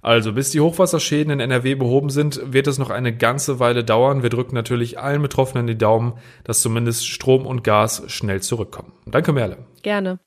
Also, 0.02 0.34
bis 0.34 0.50
die 0.50 0.62
Hochwasserschäden 0.62 1.32
in 1.32 1.40
NRW 1.40 1.76
behoben 1.76 2.10
sind, 2.10 2.42
wird 2.44 2.66
es 2.66 2.80
noch 2.80 2.90
eine 2.90 3.16
ganze 3.16 3.60
Weile 3.60 3.84
dauern. 3.84 4.24
Wir 4.24 4.32
drücken 4.32 4.56
natürlich 4.56 4.98
allen 4.98 5.22
Betroffenen 5.22 5.68
die 5.68 5.78
Daumen, 5.78 6.14
dass 6.44 6.62
zumindest 6.62 7.08
Strom 7.08 7.46
und 7.46 7.64
Gas 7.64 8.02
schnell 8.08 8.42
zurückkommen. 8.42 8.94
Danke, 9.06 9.32
Merle. 9.32 9.58
Gerne. 9.84 10.18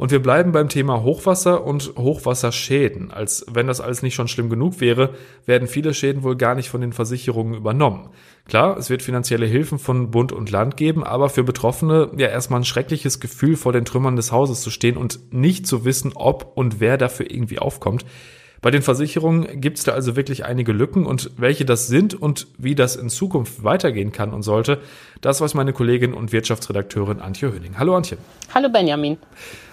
Und 0.00 0.10
wir 0.10 0.22
bleiben 0.22 0.52
beim 0.52 0.70
Thema 0.70 1.02
Hochwasser 1.02 1.62
und 1.62 1.92
Hochwasserschäden. 1.98 3.10
Als 3.10 3.44
wenn 3.52 3.66
das 3.66 3.82
alles 3.82 4.00
nicht 4.02 4.14
schon 4.14 4.28
schlimm 4.28 4.48
genug 4.48 4.80
wäre, 4.80 5.10
werden 5.44 5.68
viele 5.68 5.92
Schäden 5.92 6.22
wohl 6.22 6.36
gar 6.36 6.54
nicht 6.54 6.70
von 6.70 6.80
den 6.80 6.94
Versicherungen 6.94 7.52
übernommen. 7.52 8.08
Klar, 8.48 8.78
es 8.78 8.88
wird 8.88 9.02
finanzielle 9.02 9.44
Hilfen 9.44 9.78
von 9.78 10.10
Bund 10.10 10.32
und 10.32 10.50
Land 10.50 10.78
geben, 10.78 11.04
aber 11.04 11.28
für 11.28 11.44
Betroffene 11.44 12.10
ja 12.16 12.28
erstmal 12.28 12.60
ein 12.60 12.64
schreckliches 12.64 13.20
Gefühl 13.20 13.56
vor 13.56 13.74
den 13.74 13.84
Trümmern 13.84 14.16
des 14.16 14.32
Hauses 14.32 14.62
zu 14.62 14.70
stehen 14.70 14.96
und 14.96 15.34
nicht 15.34 15.66
zu 15.66 15.84
wissen, 15.84 16.12
ob 16.14 16.52
und 16.56 16.80
wer 16.80 16.96
dafür 16.96 17.30
irgendwie 17.30 17.58
aufkommt. 17.58 18.06
Bei 18.62 18.70
den 18.70 18.82
Versicherungen 18.82 19.62
gibt 19.62 19.78
es 19.78 19.84
da 19.84 19.92
also 19.92 20.16
wirklich 20.16 20.44
einige 20.44 20.72
Lücken 20.72 21.06
und 21.06 21.30
welche 21.38 21.64
das 21.64 21.86
sind 21.86 22.12
und 22.12 22.46
wie 22.58 22.74
das 22.74 22.94
in 22.94 23.08
Zukunft 23.08 23.64
weitergehen 23.64 24.12
kann 24.12 24.34
und 24.34 24.42
sollte, 24.42 24.80
das 25.22 25.40
weiß 25.40 25.54
meine 25.54 25.72
Kollegin 25.72 26.12
und 26.12 26.30
Wirtschaftsredakteurin 26.30 27.20
Antje 27.20 27.50
Höning. 27.50 27.78
Hallo 27.78 27.96
Antje. 27.96 28.18
Hallo 28.52 28.68
Benjamin. 28.68 29.16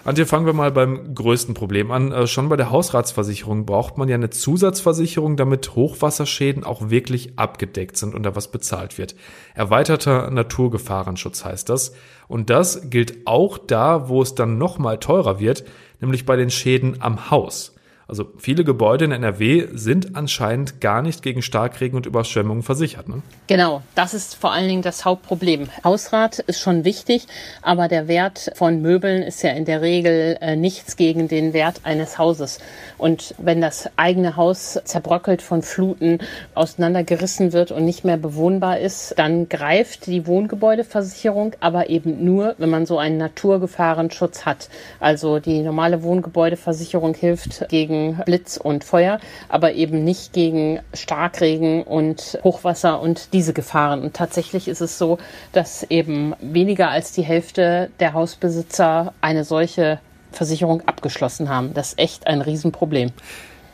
Antje, 0.04 0.24
fangen 0.24 0.46
wir 0.46 0.54
mal 0.54 0.70
beim 0.70 1.14
größten 1.14 1.52
Problem 1.52 1.90
an. 1.90 2.12
Äh, 2.12 2.26
schon 2.26 2.48
bei 2.48 2.56
der 2.56 2.70
Hausratsversicherung 2.70 3.66
braucht 3.66 3.98
man 3.98 4.08
ja 4.08 4.14
eine 4.14 4.30
Zusatzversicherung, 4.30 5.36
damit 5.36 5.74
Hochwasserschäden 5.74 6.64
auch 6.64 6.88
wirklich 6.88 7.38
abgedeckt 7.38 7.98
sind 7.98 8.14
und 8.14 8.22
da 8.22 8.34
was 8.34 8.50
bezahlt 8.50 8.96
wird. 8.96 9.14
Erweiterter 9.54 10.30
Naturgefahrenschutz 10.30 11.44
heißt 11.44 11.68
das. 11.68 11.92
Und 12.26 12.48
das 12.48 12.88
gilt 12.88 13.26
auch 13.26 13.58
da, 13.58 14.08
wo 14.08 14.22
es 14.22 14.34
dann 14.34 14.56
nochmal 14.56 14.98
teurer 14.98 15.40
wird, 15.40 15.64
nämlich 16.00 16.24
bei 16.24 16.36
den 16.36 16.48
Schäden 16.48 17.02
am 17.02 17.30
Haus. 17.30 17.74
Also 18.10 18.24
viele 18.38 18.64
Gebäude 18.64 19.04
in 19.04 19.12
NRW 19.12 19.66
sind 19.74 20.16
anscheinend 20.16 20.80
gar 20.80 21.02
nicht 21.02 21.22
gegen 21.22 21.42
Starkregen 21.42 21.94
und 21.94 22.06
Überschwemmungen 22.06 22.62
versichert. 22.62 23.06
Ne? 23.06 23.20
Genau, 23.48 23.82
das 23.94 24.14
ist 24.14 24.34
vor 24.34 24.50
allen 24.50 24.66
Dingen 24.66 24.80
das 24.80 25.04
Hauptproblem. 25.04 25.68
Hausrat 25.84 26.38
ist 26.38 26.58
schon 26.58 26.86
wichtig, 26.86 27.26
aber 27.60 27.86
der 27.86 28.08
Wert 28.08 28.50
von 28.54 28.80
Möbeln 28.80 29.22
ist 29.22 29.42
ja 29.42 29.50
in 29.50 29.66
der 29.66 29.82
Regel 29.82 30.38
äh, 30.40 30.56
nichts 30.56 30.96
gegen 30.96 31.28
den 31.28 31.52
Wert 31.52 31.82
eines 31.84 32.16
Hauses. 32.16 32.60
Und 32.96 33.34
wenn 33.36 33.60
das 33.60 33.90
eigene 33.96 34.36
Haus 34.36 34.80
zerbröckelt 34.84 35.42
von 35.42 35.60
Fluten, 35.60 36.20
auseinandergerissen 36.54 37.52
wird 37.52 37.72
und 37.72 37.84
nicht 37.84 38.06
mehr 38.06 38.16
bewohnbar 38.16 38.78
ist, 38.78 39.18
dann 39.18 39.50
greift 39.50 40.06
die 40.06 40.26
Wohngebäudeversicherung, 40.26 41.52
aber 41.60 41.90
eben 41.90 42.24
nur, 42.24 42.54
wenn 42.56 42.70
man 42.70 42.86
so 42.86 42.96
einen 42.96 43.18
Naturgefahrenschutz 43.18 44.46
hat. 44.46 44.70
Also 44.98 45.40
die 45.40 45.60
normale 45.60 46.02
Wohngebäudeversicherung 46.02 47.12
hilft 47.12 47.68
gegen 47.68 47.97
gegen 47.98 48.22
Blitz 48.24 48.56
und 48.56 48.84
Feuer, 48.84 49.20
aber 49.48 49.72
eben 49.74 50.04
nicht 50.04 50.32
gegen 50.32 50.80
Starkregen 50.94 51.82
und 51.82 52.38
Hochwasser 52.44 53.00
und 53.00 53.32
diese 53.32 53.52
Gefahren. 53.52 54.02
Und 54.02 54.14
tatsächlich 54.14 54.68
ist 54.68 54.80
es 54.80 54.98
so, 54.98 55.18
dass 55.52 55.84
eben 55.84 56.34
weniger 56.40 56.90
als 56.90 57.12
die 57.12 57.22
Hälfte 57.22 57.90
der 58.00 58.12
Hausbesitzer 58.12 59.12
eine 59.20 59.44
solche 59.44 60.00
Versicherung 60.32 60.82
abgeschlossen 60.86 61.48
haben. 61.48 61.74
Das 61.74 61.90
ist 61.90 61.98
echt 61.98 62.26
ein 62.26 62.42
Riesenproblem. 62.42 63.10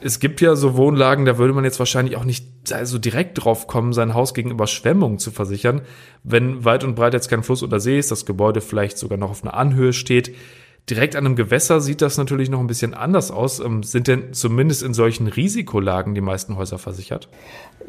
Es 0.01 0.21
gibt 0.21 0.41
ja 0.41 0.55
so 0.55 0.77
Wohnlagen, 0.77 1.25
da 1.25 1.39
würde 1.39 1.55
man 1.55 1.65
jetzt 1.65 1.79
wahrscheinlich 1.79 2.17
auch 2.17 2.25
nicht 2.25 2.47
so 2.85 2.99
direkt 2.99 3.43
drauf 3.43 3.67
kommen, 3.67 3.93
sein 3.93 4.13
Haus 4.13 4.35
gegen 4.35 4.51
Überschwemmungen 4.51 5.19
zu 5.19 5.31
versichern. 5.31 5.81
Wenn 6.23 6.65
weit 6.65 6.85
und 6.85 6.95
breit 6.95 7.15
jetzt 7.15 7.29
kein 7.29 7.43
Fluss 7.43 7.63
oder 7.63 7.81
See 7.81 7.99
ist, 7.99 8.11
das 8.11 8.27
Gebäude 8.27 8.61
vielleicht 8.61 8.99
sogar 8.99 9.19
noch 9.19 9.31
auf 9.31 9.43
einer 9.43 9.55
Anhöhe 9.55 9.93
steht, 9.93 10.35
Direkt 10.91 11.17
an 11.17 11.25
einem 11.25 11.35
Gewässer 11.35 11.81
sieht 11.81 12.03
das 12.03 12.19
natürlich 12.19 12.51
noch 12.51 12.61
ein 12.61 12.67
bisschen 12.67 12.93
anders 12.93 13.31
aus. 13.31 13.59
Ähm, 13.59 13.83
sind 13.83 14.07
denn 14.07 14.35
zumindest 14.35 14.83
in 14.83 14.93
solchen 14.93 15.29
Risikolagen 15.29 16.15
die 16.15 16.21
meisten 16.21 16.57
Häuser 16.57 16.79
versichert? 16.79 17.29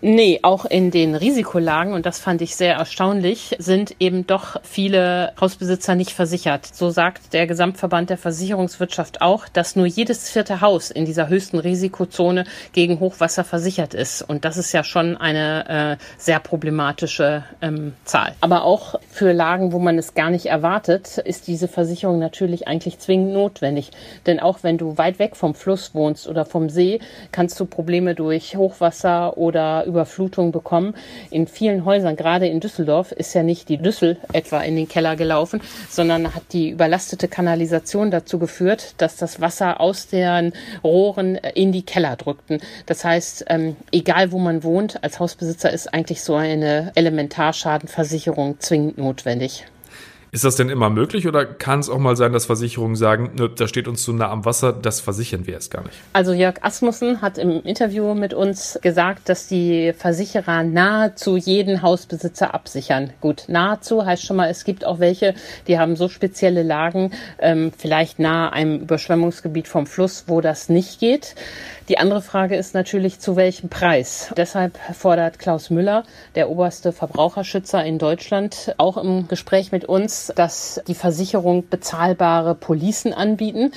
Nee, 0.01 0.39
auch 0.43 0.65
in 0.65 0.91
den 0.91 1.15
Risikolagen, 1.15 1.93
und 1.93 2.05
das 2.05 2.19
fand 2.19 2.41
ich 2.41 2.55
sehr 2.55 2.75
erstaunlich, 2.75 3.55
sind 3.59 3.95
eben 3.99 4.27
doch 4.27 4.57
viele 4.63 5.33
Hausbesitzer 5.39 5.95
nicht 5.95 6.11
versichert. 6.11 6.65
So 6.65 6.89
sagt 6.89 7.33
der 7.33 7.47
Gesamtverband 7.47 8.09
der 8.09 8.17
Versicherungswirtschaft 8.17 9.21
auch, 9.21 9.47
dass 9.49 9.75
nur 9.75 9.85
jedes 9.85 10.29
vierte 10.29 10.61
Haus 10.61 10.91
in 10.91 11.05
dieser 11.05 11.29
höchsten 11.29 11.59
Risikozone 11.59 12.45
gegen 12.73 12.99
Hochwasser 12.99 13.43
versichert 13.43 13.93
ist. 13.93 14.21
Und 14.21 14.45
das 14.45 14.57
ist 14.57 14.73
ja 14.73 14.83
schon 14.83 15.17
eine 15.17 15.97
äh, 15.97 16.03
sehr 16.17 16.39
problematische 16.39 17.43
ähm, 17.61 17.93
Zahl. 18.03 18.35
Aber 18.41 18.63
auch 18.63 18.95
für 19.09 19.31
Lagen, 19.31 19.71
wo 19.71 19.79
man 19.79 19.97
es 19.97 20.13
gar 20.13 20.29
nicht 20.29 20.45
erwartet, 20.45 21.17
ist 21.17 21.47
diese 21.47 21.67
Versicherung 21.67 22.19
natürlich 22.19 22.67
eigentlich 22.67 22.84
eigentlich 22.85 22.99
zwingend 22.99 23.33
notwendig. 23.33 23.91
Denn 24.25 24.39
auch 24.39 24.59
wenn 24.61 24.77
du 24.77 24.97
weit 24.97 25.19
weg 25.19 25.35
vom 25.35 25.55
Fluss 25.55 25.93
wohnst 25.93 26.27
oder 26.27 26.45
vom 26.45 26.69
See, 26.69 26.99
kannst 27.31 27.59
du 27.59 27.65
Probleme 27.65 28.15
durch 28.15 28.55
Hochwasser 28.55 29.37
oder 29.37 29.85
Überflutung 29.85 30.51
bekommen. 30.51 30.93
In 31.31 31.47
vielen 31.47 31.85
Häusern, 31.85 32.15
gerade 32.15 32.47
in 32.47 32.59
Düsseldorf, 32.59 33.11
ist 33.11 33.33
ja 33.33 33.43
nicht 33.43 33.69
die 33.69 33.77
Düssel 33.77 34.17
etwa 34.33 34.61
in 34.61 34.75
den 34.75 34.87
Keller 34.87 35.15
gelaufen, 35.15 35.61
sondern 35.89 36.33
hat 36.35 36.43
die 36.51 36.69
überlastete 36.69 37.27
Kanalisation 37.27 38.11
dazu 38.11 38.39
geführt, 38.39 38.93
dass 38.97 39.17
das 39.17 39.41
Wasser 39.41 39.81
aus 39.81 40.07
den 40.07 40.53
Rohren 40.83 41.35
in 41.35 41.71
die 41.71 41.83
Keller 41.83 42.15
drückten. 42.15 42.59
Das 42.85 43.03
heißt, 43.03 43.45
ähm, 43.49 43.75
egal 43.91 44.31
wo 44.31 44.39
man 44.39 44.63
wohnt, 44.63 45.03
als 45.03 45.19
Hausbesitzer 45.19 45.71
ist 45.71 45.93
eigentlich 45.93 46.21
so 46.21 46.35
eine 46.35 46.91
Elementarschadenversicherung 46.95 48.59
zwingend 48.59 48.97
notwendig. 48.97 49.65
Ist 50.35 50.43
das 50.43 50.57
denn 50.57 50.67
immer 50.67 50.89
möglich 50.89 51.29
oder 51.29 51.45
kann 51.45 51.79
es 51.79 51.89
auch 51.89 51.97
mal 51.97 52.17
sein, 52.17 52.33
dass 52.33 52.45
Versicherungen 52.47 52.97
sagen, 52.97 53.31
ne, 53.37 53.47
da 53.47 53.69
steht 53.69 53.87
uns 53.87 54.03
zu 54.03 54.11
nah 54.11 54.29
am 54.29 54.43
Wasser, 54.43 54.73
das 54.73 54.99
versichern 54.99 55.47
wir 55.47 55.53
jetzt 55.53 55.71
gar 55.71 55.81
nicht? 55.83 55.95
Also 56.11 56.33
Jörg 56.33 56.55
Asmussen 56.61 57.21
hat 57.21 57.37
im 57.37 57.63
Interview 57.63 58.13
mit 58.13 58.33
uns 58.33 58.77
gesagt, 58.81 59.29
dass 59.29 59.47
die 59.47 59.93
Versicherer 59.93 60.63
nahezu 60.63 61.37
jeden 61.37 61.81
Hausbesitzer 61.81 62.53
absichern. 62.53 63.13
Gut, 63.21 63.45
nahezu 63.47 64.05
heißt 64.05 64.25
schon 64.25 64.35
mal, 64.35 64.49
es 64.49 64.65
gibt 64.65 64.83
auch 64.83 64.99
welche, 64.99 65.35
die 65.69 65.79
haben 65.79 65.95
so 65.95 66.09
spezielle 66.09 66.63
Lagen, 66.63 67.11
ähm, 67.39 67.71
vielleicht 67.77 68.19
nahe 68.19 68.51
einem 68.51 68.81
Überschwemmungsgebiet 68.81 69.69
vom 69.69 69.87
Fluss, 69.87 70.25
wo 70.27 70.41
das 70.41 70.67
nicht 70.67 70.99
geht. 70.99 71.35
Die 71.87 71.99
andere 71.99 72.23
Frage 72.23 72.55
ist 72.55 72.73
natürlich, 72.73 73.19
zu 73.19 73.35
welchem 73.35 73.69
Preis. 73.69 74.33
Deshalb 74.35 74.79
fordert 74.95 75.37
Klaus 75.37 75.69
Müller, 75.69 76.03
der 76.33 76.49
oberste 76.49 76.91
Verbraucherschützer 76.91 77.85
in 77.85 77.99
Deutschland, 77.99 78.73
auch 78.79 78.97
im 78.97 79.27
Gespräch 79.27 79.71
mit 79.71 79.85
uns, 79.85 80.24
dass 80.35 80.81
die 80.87 80.95
Versicherung 80.95 81.67
bezahlbare 81.69 82.55
Policen 82.55 83.13
anbieten 83.13 83.71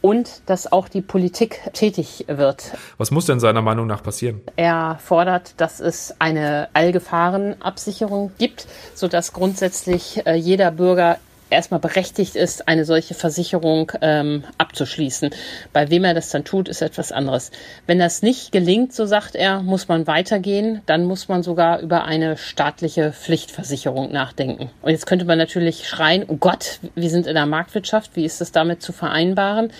und 0.00 0.42
dass 0.46 0.70
auch 0.70 0.88
die 0.88 1.00
Politik 1.00 1.60
tätig 1.72 2.26
wird. 2.28 2.72
Was 2.98 3.10
muss 3.10 3.26
denn 3.26 3.40
seiner 3.40 3.62
Meinung 3.62 3.86
nach 3.86 4.02
passieren? 4.02 4.42
Er 4.56 4.98
fordert, 5.02 5.54
dass 5.58 5.80
es 5.80 6.14
eine 6.18 6.68
Allgefahrenabsicherung 6.74 8.32
gibt, 8.36 8.66
sodass 8.94 9.32
grundsätzlich 9.32 10.26
äh, 10.26 10.34
jeder 10.34 10.70
Bürger 10.70 11.18
erstmal 11.54 11.80
berechtigt 11.80 12.36
ist, 12.36 12.68
eine 12.68 12.84
solche 12.84 13.14
Versicherung 13.14 13.92
ähm, 14.00 14.44
abzuschließen. 14.58 15.30
Bei 15.72 15.90
wem 15.90 16.04
er 16.04 16.14
das 16.14 16.30
dann 16.30 16.44
tut, 16.44 16.68
ist 16.68 16.82
etwas 16.82 17.12
anderes. 17.12 17.50
Wenn 17.86 17.98
das 17.98 18.22
nicht 18.22 18.52
gelingt, 18.52 18.92
so 18.92 19.06
sagt 19.06 19.34
er, 19.34 19.62
muss 19.62 19.88
man 19.88 20.06
weitergehen. 20.06 20.82
Dann 20.86 21.04
muss 21.04 21.28
man 21.28 21.42
sogar 21.42 21.80
über 21.80 22.04
eine 22.04 22.36
staatliche 22.36 23.12
Pflichtversicherung 23.12 24.12
nachdenken. 24.12 24.70
Und 24.82 24.90
jetzt 24.90 25.06
könnte 25.06 25.24
man 25.24 25.38
natürlich 25.38 25.88
schreien, 25.88 26.24
oh 26.28 26.36
Gott, 26.36 26.78
wir 26.94 27.10
sind 27.10 27.26
in 27.26 27.34
der 27.34 27.46
Marktwirtschaft, 27.46 28.12
wie 28.14 28.24
ist 28.24 28.40
das 28.40 28.52
damit 28.52 28.82
zu 28.82 28.92
vereinbaren? 28.92 29.72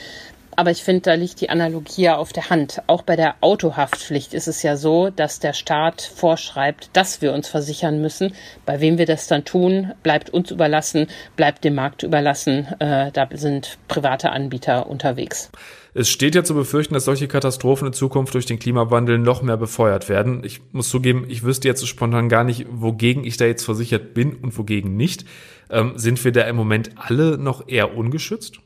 Aber 0.56 0.70
ich 0.70 0.82
finde, 0.82 1.02
da 1.02 1.14
liegt 1.14 1.40
die 1.40 1.50
Analogie 1.50 2.02
ja 2.02 2.16
auf 2.16 2.32
der 2.32 2.50
Hand. 2.50 2.82
Auch 2.87 3.02
bei 3.02 3.16
der 3.16 3.37
Autohaftpflicht 3.40 4.34
ist 4.34 4.49
es 4.49 4.62
ja 4.62 4.76
so, 4.76 5.11
dass 5.11 5.40
der 5.40 5.52
Staat 5.52 6.02
vorschreibt, 6.02 6.90
dass 6.92 7.23
wir 7.23 7.32
uns 7.32 7.49
versichern 7.49 8.00
müssen. 8.00 8.32
Bei 8.66 8.80
wem 8.80 8.99
wir 8.99 9.06
das 9.06 9.26
dann 9.26 9.44
tun, 9.44 9.92
bleibt 10.02 10.30
uns 10.30 10.50
überlassen, 10.50 11.08
bleibt 11.37 11.64
dem 11.64 11.75
Markt 11.75 12.02
überlassen. 12.02 12.66
Äh, 12.78 13.11
da 13.12 13.28
sind 13.32 13.78
private 13.88 14.30
Anbieter 14.30 14.88
unterwegs. 14.88 15.50
Es 15.96 16.08
steht 16.08 16.34
ja 16.34 16.42
zu 16.42 16.54
befürchten, 16.54 16.94
dass 16.94 17.04
solche 17.04 17.28
Katastrophen 17.28 17.87
in 17.87 17.92
Zukunft 17.92 18.34
durch 18.34 18.46
den 18.46 18.58
Klimawandel 18.58 19.16
noch 19.18 19.42
mehr 19.42 19.56
befeuert 19.56 20.08
werden. 20.08 20.42
Ich 20.44 20.61
muss 20.73 20.88
zugeben, 20.88 21.25
ich 21.28 21.44
wüsste 21.44 21.68
jetzt 21.68 21.87
spontan 21.87 22.28
gar 22.28 22.42
nicht, 22.42 22.66
wogegen 22.68 23.25
ich 23.25 23.37
da 23.37 23.44
jetzt 23.44 23.64
versichert 23.64 24.12
bin 24.12 24.34
und 24.34 24.58
wogegen 24.58 24.96
nicht. 24.96 25.25
Ähm, 25.70 25.92
sind 25.94 26.23
wir 26.25 26.32
da 26.32 26.42
im 26.42 26.56
Moment 26.56 26.90
alle 26.96 27.38
noch 27.38 27.68
eher 27.68 27.96
ungeschützt? 27.96 28.58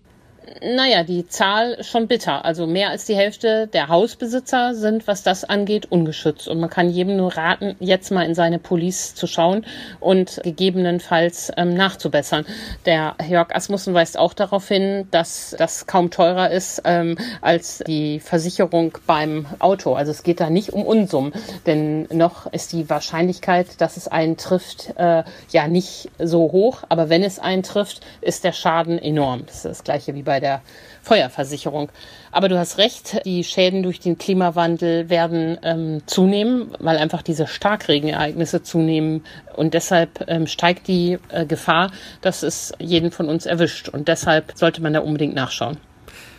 Naja, 0.63 1.03
die 1.03 1.27
Zahl 1.27 1.83
schon 1.83 2.07
bitter. 2.07 2.45
Also 2.45 2.67
mehr 2.67 2.91
als 2.91 3.05
die 3.05 3.17
Hälfte 3.17 3.67
der 3.67 3.89
Hausbesitzer 3.89 4.75
sind, 4.75 5.07
was 5.07 5.23
das 5.23 5.45
angeht, 5.45 5.91
ungeschützt. 5.91 6.49
Und 6.49 6.61
man 6.61 6.71
kann 6.71 6.91
jedem 6.91 7.17
nur 7.17 7.37
raten, 7.37 7.77
jetzt 7.81 8.11
mal 8.11 8.25
in 8.25 8.35
seine 8.35 8.59
Police 8.59 9.15
zu 9.15 9.27
schauen 9.27 9.65
und 10.01 10.41
gegebenenfalls 10.43 11.53
ähm, 11.57 11.75
nachzubessern. 11.75 12.47
Der 12.87 13.17
Jörg 13.29 13.55
Asmussen 13.55 13.95
weist 13.95 14.19
auch 14.19 14.35
darauf 14.35 14.69
hin, 14.69 15.09
dass 15.11 15.55
das 15.59 15.87
kaum 15.87 16.11
teurer 16.11 16.51
ist 16.51 16.83
ähm, 16.85 17.17
als 17.41 17.83
die 17.87 18.21
Versicherung 18.21 18.99
beim 19.07 19.47
Auto. 19.59 19.95
Also 19.95 20.11
es 20.11 20.23
geht 20.23 20.41
da 20.41 20.51
nicht 20.51 20.73
um 20.73 20.83
Unsummen, 20.85 21.33
denn 21.67 22.09
noch 22.13 22.53
ist 22.53 22.73
die 22.73 22.89
Wahrscheinlichkeit, 22.89 23.81
dass 23.81 23.97
es 23.97 24.09
einen 24.09 24.37
trifft, 24.37 24.95
äh, 24.97 25.25
ja 25.51 25.69
nicht 25.69 26.11
so 26.19 26.53
hoch. 26.53 26.85
Aber 26.89 27.09
wenn 27.09 27.23
es 27.23 27.39
einen 27.39 27.63
trifft, 27.63 28.01
ist 28.21 28.45
der 28.45 28.53
Schaden 28.53 28.99
enorm. 28.99 29.45
Das 29.47 29.57
ist 29.57 29.65
das 29.65 29.85
gleiche 29.85 30.15
wie 30.15 30.23
bei 30.23 30.38
der 30.41 30.49
der 30.49 30.63
Feuerversicherung. 31.03 31.91
Aber 32.33 32.49
du 32.49 32.59
hast 32.59 32.79
recht, 32.79 33.25
die 33.25 33.45
Schäden 33.45 33.83
durch 33.83 34.01
den 34.01 34.19
Klimawandel 34.19 35.09
werden 35.09 35.59
ähm, 35.63 36.03
zunehmen, 36.07 36.73
weil 36.79 36.99
einfach 36.99 37.23
diese 37.23 37.47
Starkregenereignisse 37.47 38.63
zunehmen. 38.63 39.25
Und 39.57 39.75
deshalb 39.75 40.25
ähm, 40.29 40.47
steigt 40.47 40.89
die 40.89 41.19
äh, 41.31 41.47
Gefahr, 41.47 41.91
dass 42.21 42.43
es 42.43 42.73
jeden 42.79 43.11
von 43.11 43.29
uns 43.29 43.47
erwischt. 43.47 43.89
Und 43.89 44.09
deshalb 44.09 44.53
sollte 44.55 44.83
man 44.83 44.93
da 44.93 45.01
unbedingt 45.01 45.35
nachschauen. 45.35 45.79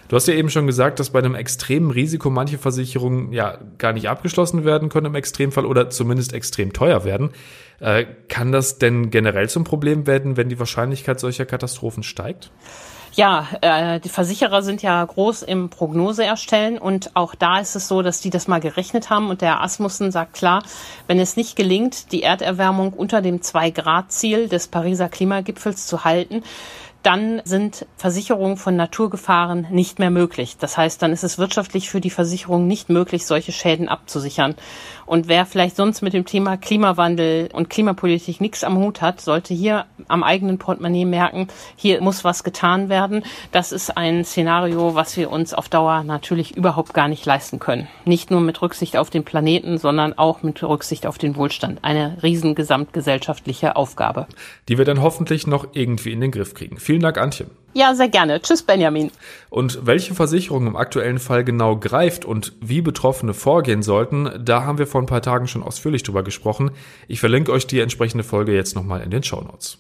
Du 0.10 0.16
hast 0.16 0.28
ja 0.28 0.34
eben 0.34 0.50
schon 0.50 0.66
gesagt, 0.66 1.00
dass 1.00 1.12
bei 1.12 1.20
einem 1.20 1.36
extremen 1.36 1.92
Risiko 1.92 2.32
manche 2.32 2.58
Versicherungen 2.58 3.32
ja 3.32 3.60
gar 3.78 3.94
nicht 3.94 4.10
abgeschlossen 4.10 4.66
werden 4.66 4.90
können 4.90 5.06
im 5.06 5.16
Extremfall 5.16 5.68
oder 5.68 5.92
zumindest 5.92 6.34
extrem 6.34 6.74
teuer 6.74 7.04
werden. 7.04 7.30
Äh, 7.80 8.06
kann 8.28 8.52
das 8.52 8.80
denn 8.80 9.12
generell 9.12 9.50
zum 9.50 9.66
Problem 9.66 10.08
werden, 10.08 10.36
wenn 10.36 10.50
die 10.50 10.58
Wahrscheinlichkeit 10.58 11.20
solcher 11.20 11.46
Katastrophen 11.46 12.02
steigt? 12.02 12.50
Ja, 13.14 13.48
äh, 13.62 14.00
die 14.00 14.10
Versicherer 14.10 14.64
sind 14.64 14.82
ja 14.82 15.04
groß 15.04 15.44
im 15.44 15.70
Prognose 15.70 16.24
erstellen 16.24 16.78
und 16.78 17.16
auch 17.16 17.36
da 17.36 17.60
ist 17.60 17.76
es 17.76 17.88
so, 17.88 18.02
dass 18.02 18.20
die 18.20 18.30
das 18.30 18.48
mal 18.48 18.60
gerechnet 18.60 19.10
haben 19.10 19.30
und 19.30 19.42
der 19.42 19.62
Asmussen 19.62 20.12
sagt 20.12 20.34
klar, 20.34 20.64
wenn 21.08 21.20
es 21.20 21.36
nicht 21.36 21.56
gelingt, 21.56 22.12
die 22.12 22.24
Erderwärmung 22.24 22.94
unter 22.94 23.22
dem 23.22 23.42
Zwei-Grad-Ziel 23.42 24.48
des 24.48 24.68
Pariser 24.68 25.10
Klimagipfels 25.10 25.88
zu 25.88 26.04
halten, 26.04 26.44
dann 27.04 27.42
sind 27.46 27.86
Versicherungen 27.96 28.58
von 28.58 28.76
Naturgefahren 28.76 29.68
nicht 29.72 30.00
mehr 30.00 30.10
möglich. 30.10 30.58
Das 30.60 30.78
heißt, 30.78 31.02
dann 31.02 31.14
ist 31.14 31.24
es 31.24 31.38
wirtschaftlich 31.38 31.90
für 31.90 32.02
die 32.02 32.10
Versicherung 32.10 32.68
nicht 32.68 32.90
möglich, 32.90 33.26
solche 33.26 33.52
Schäden 33.52 33.88
abzusichern. 33.88 34.56
Und 35.06 35.28
wer 35.28 35.46
vielleicht 35.46 35.76
sonst 35.76 36.02
mit 36.02 36.14
dem 36.14 36.26
Thema 36.26 36.58
Klimawandel 36.58 37.50
und 37.54 37.70
Klimapolitik 37.70 38.42
nichts 38.42 38.64
am 38.64 38.78
Hut 38.78 39.02
hat, 39.02 39.22
sollte 39.22 39.54
hier 39.54 39.86
am 40.08 40.24
eigenen 40.24 40.60
Portemonnaie 40.60 41.06
merken, 41.06 41.48
hier 41.76 42.02
muss 42.02 42.24
was 42.24 42.44
getan 42.44 42.90
werden. 42.90 43.24
Das 43.52 43.72
ist 43.72 43.98
ein 43.98 44.24
Szenario, 44.24 44.94
was 44.94 45.18
wir 45.18 45.32
uns 45.32 45.54
auf 45.54 45.68
Dauer 45.68 46.04
natürlich 46.04 46.56
überhaupt 46.56 46.94
gar 46.94 47.08
nicht 47.08 47.26
leisten 47.26 47.60
können. 47.60 47.88
Nicht 48.06 48.30
nur 48.30 48.42
mit 48.42 48.62
Rücksicht 48.62 48.98
auf 48.98 49.10
den 49.10 49.24
Planeten, 49.24 49.78
sondern 49.78 50.16
auch 50.18 50.44
mit 50.44 50.62
Rücksicht 50.62 51.08
auf 51.08 51.18
den 51.18 51.36
Wohlstand. 51.36 51.80
Eine 51.82 52.22
riesen 52.22 52.54
gesamtgesellschaftliche 52.54 53.78
Aufgabe. 53.78 54.28
Die 54.68 54.78
wir 54.78 54.86
dann 54.86 55.02
hoffentlich 55.02 55.48
noch 55.48 55.70
irgendwie 55.74 56.12
in 56.12 56.22
den 56.22 56.32
Griff 56.32 56.54
kriegen. 56.54 56.78
Vielen 56.90 57.04
Dank, 57.04 57.20
Antje. 57.20 57.46
Ja, 57.76 57.94
sehr 57.94 58.10
gerne. 58.10 58.42
Tschüss, 58.42 58.64
Benjamin. 58.64 59.12
Und 59.52 59.86
welche 59.86 60.16
Versicherung 60.16 60.66
im 60.66 60.76
aktuellen 60.76 61.20
Fall 61.20 61.44
genau 61.44 61.78
greift 61.78 62.26
und 62.26 62.54
wie 62.62 62.82
Betroffene 62.82 63.36
vorgehen 63.36 63.84
sollten, 63.84 64.28
da 64.44 64.64
haben 64.64 64.80
wir 64.80 64.88
vor 64.88 65.00
ein 65.00 65.06
paar 65.06 65.22
Tagen 65.22 65.48
schon 65.48 65.62
ausführlich 65.62 66.02
drüber 66.02 66.24
gesprochen. 66.24 66.72
Ich 67.08 67.20
verlinke 67.20 67.52
euch 67.52 67.68
die 67.68 67.80
entsprechende 67.80 68.24
Folge 68.24 68.56
jetzt 68.56 68.76
nochmal 68.76 69.04
in 69.04 69.12
den 69.12 69.22
Show 69.22 69.40
Notes. 69.40 69.78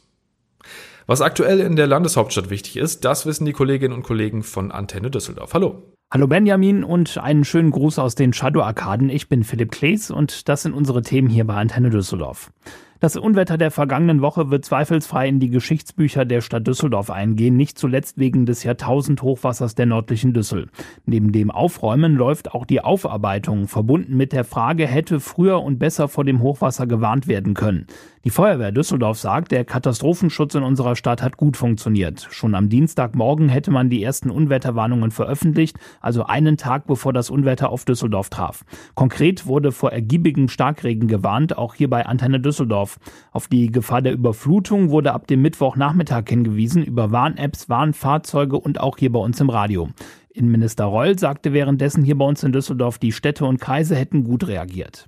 Was 1.07 1.21
aktuell 1.21 1.61
in 1.61 1.75
der 1.75 1.87
Landeshauptstadt 1.87 2.51
wichtig 2.51 2.77
ist, 2.77 3.05
das 3.05 3.25
wissen 3.25 3.45
die 3.45 3.53
Kolleginnen 3.53 3.95
und 3.95 4.03
Kollegen 4.03 4.43
von 4.43 4.71
Antenne 4.71 5.09
Düsseldorf. 5.09 5.55
Hallo. 5.55 5.81
Hallo 6.13 6.27
Benjamin 6.27 6.83
und 6.83 7.17
einen 7.17 7.43
schönen 7.43 7.71
Gruß 7.71 7.97
aus 7.97 8.13
den 8.13 8.33
Shadow-Arkaden. 8.33 9.09
Ich 9.09 9.29
bin 9.29 9.43
Philipp 9.43 9.71
Klees 9.71 10.11
und 10.11 10.47
das 10.47 10.61
sind 10.61 10.73
unsere 10.73 11.01
Themen 11.01 11.27
hier 11.27 11.47
bei 11.47 11.55
Antenne 11.55 11.89
Düsseldorf. 11.89 12.51
Das 13.01 13.15
Unwetter 13.15 13.57
der 13.57 13.71
vergangenen 13.71 14.21
Woche 14.21 14.51
wird 14.51 14.65
zweifelsfrei 14.65 15.29
in 15.29 15.39
die 15.39 15.49
Geschichtsbücher 15.49 16.25
der 16.25 16.41
Stadt 16.41 16.67
Düsseldorf 16.67 17.09
eingehen, 17.09 17.55
nicht 17.55 17.77
zuletzt 17.77 18.17
wegen 18.17 18.45
des 18.45 18.65
Jahrtausend-Hochwassers 18.65 19.73
der 19.73 19.85
nördlichen 19.85 20.33
Düssel. 20.33 20.67
Neben 21.05 21.31
dem 21.31 21.49
Aufräumen 21.49 22.15
läuft 22.15 22.53
auch 22.53 22.65
die 22.65 22.81
Aufarbeitung, 22.81 23.69
verbunden 23.69 24.17
mit 24.17 24.33
der 24.33 24.43
Frage, 24.43 24.85
hätte 24.85 25.21
früher 25.21 25.63
und 25.63 25.79
besser 25.79 26.09
vor 26.09 26.25
dem 26.25 26.41
Hochwasser 26.41 26.87
gewarnt 26.87 27.27
werden 27.27 27.53
können. 27.53 27.87
Die 28.25 28.31
Feuerwehr 28.31 28.73
Düsseldorf 28.73 29.17
sagt, 29.17 29.53
der 29.53 29.63
Katastrophenschutz 29.63 30.53
in 30.53 30.63
unserer 30.63 30.97
Stadt 30.97 31.21
hat 31.21 31.37
gut 31.37 31.55
funktioniert. 31.55 32.27
Schon 32.31 32.53
am 32.53 32.67
Dienstagmorgen 32.67 33.47
hätte 33.47 33.71
man 33.71 33.89
die 33.89 34.03
ersten 34.03 34.29
Unwetterwarnungen 34.29 35.11
veröffentlicht, 35.11 35.77
also 36.01 36.25
einen 36.25 36.57
Tag 36.57 36.85
bevor 36.85 37.13
das 37.13 37.29
Unwetter 37.29 37.69
auf 37.69 37.85
Düsseldorf 37.85 38.29
traf. 38.29 38.65
Konkret 38.93 39.45
wurde 39.45 39.71
vor 39.71 39.93
ergiebigem 39.93 40.49
Starkregen 40.49 41.07
gewarnt, 41.07 41.57
auch 41.57 41.75
hier 41.75 41.89
bei 41.89 42.05
Antenne 42.05 42.41
Düsseldorf. 42.41 42.99
Auf 43.31 43.47
die 43.47 43.71
Gefahr 43.71 44.01
der 44.01 44.11
Überflutung 44.11 44.89
wurde 44.89 45.13
ab 45.13 45.25
dem 45.27 45.41
Mittwochnachmittag 45.41 46.23
hingewiesen 46.27 46.83
über 46.83 47.11
Warn-Apps, 47.11 47.69
Warnfahrzeuge 47.69 48.59
und 48.59 48.81
auch 48.81 48.97
hier 48.97 49.13
bei 49.13 49.19
uns 49.19 49.39
im 49.39 49.49
Radio. 49.49 49.87
Innenminister 50.33 50.85
Reul 50.85 51.17
sagte 51.17 51.53
währenddessen 51.53 52.03
hier 52.03 52.17
bei 52.17 52.25
uns 52.25 52.43
in 52.43 52.51
Düsseldorf, 52.51 52.97
die 52.97 53.13
Städte 53.13 53.45
und 53.45 53.61
Kreise 53.61 53.95
hätten 53.95 54.25
gut 54.25 54.45
reagiert. 54.45 55.07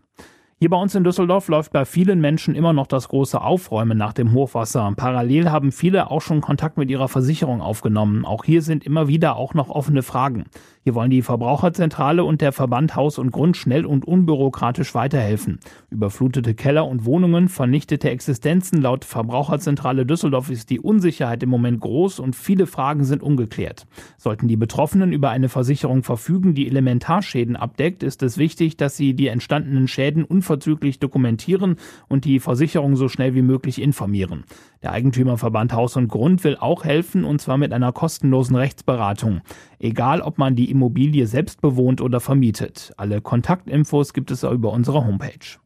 Hier 0.62 0.70
bei 0.70 0.78
uns 0.78 0.94
in 0.94 1.04
Düsseldorf 1.04 1.48
läuft 1.48 1.72
bei 1.72 1.86
vielen 1.86 2.22
Menschen 2.22 2.54
immer 2.54 2.72
noch 2.72 2.86
das 2.86 3.08
große 3.08 3.42
Aufräumen 3.42 3.98
nach 3.98 4.14
dem 4.14 4.32
Hochwasser. 4.32 4.94
Parallel 4.96 5.50
haben 5.50 5.72
viele 5.72 6.12
auch 6.12 6.22
schon 6.22 6.40
Kontakt 6.40 6.78
mit 6.78 6.92
ihrer 6.92 7.08
Versicherung 7.08 7.62
aufgenommen. 7.62 8.26
Auch 8.26 8.44
hier 8.44 8.62
sind 8.62 8.86
immer 8.86 9.08
wieder 9.08 9.38
auch 9.38 9.56
noch 9.56 9.72
offene 9.72 10.04
Fragen. 10.04 10.46
Hier 10.84 10.94
wollen 10.94 11.10
die 11.10 11.24
Verbraucherzentrale 11.24 12.24
und 12.24 12.42
der 12.42 12.52
Verband 12.52 12.96
Haus 12.96 13.18
und 13.18 13.32
Grund 13.32 13.58
schnell 13.58 13.88
und 13.88 14.06
unbürokratisch 14.06 14.94
weiterhelfen. 14.94 15.60
Überflutete 15.90 16.54
Keller 16.54 16.88
und 16.88 17.06
Wohnungen, 17.06 17.50
vernichtete 17.50 18.12
Existenzen. 18.12 18.82
Laut 18.82 19.04
Verbraucherzentrale 19.04 20.06
Düsseldorf 20.06 20.52
ist 20.52 20.70
die 20.70 20.80
Unsicherheit 20.80 21.42
im 21.42 21.50
Moment 21.50 21.82
groß 21.82 22.20
und 22.20 22.36
viele 22.36 22.68
Fragen 22.68 23.04
sind 23.04 23.24
ungeklärt. 23.24 23.88
Sollten 24.18 24.48
die 24.48 24.58
Betroffenen 24.58 25.12
über 25.12 25.32
eine 25.32 25.50
Versicherung 25.50 26.04
verfügen, 26.04 26.54
die 26.54 26.68
Elementarschäden 26.68 27.56
abdeckt, 27.56 28.04
ist 28.04 28.22
es 28.22 28.38
wichtig, 28.38 28.78
dass 28.78 28.96
sie 28.96 29.16
die 29.16 29.28
entstandenen 29.28 29.88
Schäden 29.88 30.24
unverzüglich 30.52 31.00
dokumentieren 31.00 31.78
und 32.10 32.26
die 32.26 32.40
Versicherung 32.40 32.98
so 32.98 33.08
schnell 33.08 33.34
wie 33.36 33.42
möglich 33.42 33.82
informieren. 33.82 34.44
Der 34.84 34.92
Eigentümerverband 34.92 35.74
Haus 35.74 35.96
und 35.96 36.10
Grund 36.10 36.44
will 36.44 36.58
auch 36.60 36.84
helfen 36.84 37.24
und 37.24 37.40
zwar 37.40 37.58
mit 37.58 37.72
einer 37.72 37.94
kostenlosen 37.94 38.58
Rechtsberatung. 38.58 39.42
Egal, 39.80 40.22
ob 40.22 40.38
man 40.38 40.56
die 40.56 40.70
Immobilie 40.70 41.26
selbst 41.26 41.62
bewohnt 41.62 42.02
oder 42.02 42.20
vermietet. 42.20 42.94
Alle 42.98 43.22
Kontaktinfos 43.22 44.14
gibt 44.14 44.30
es 44.32 44.44
über 44.44 44.74
unsere 44.74 45.06
Homepage. 45.06 45.58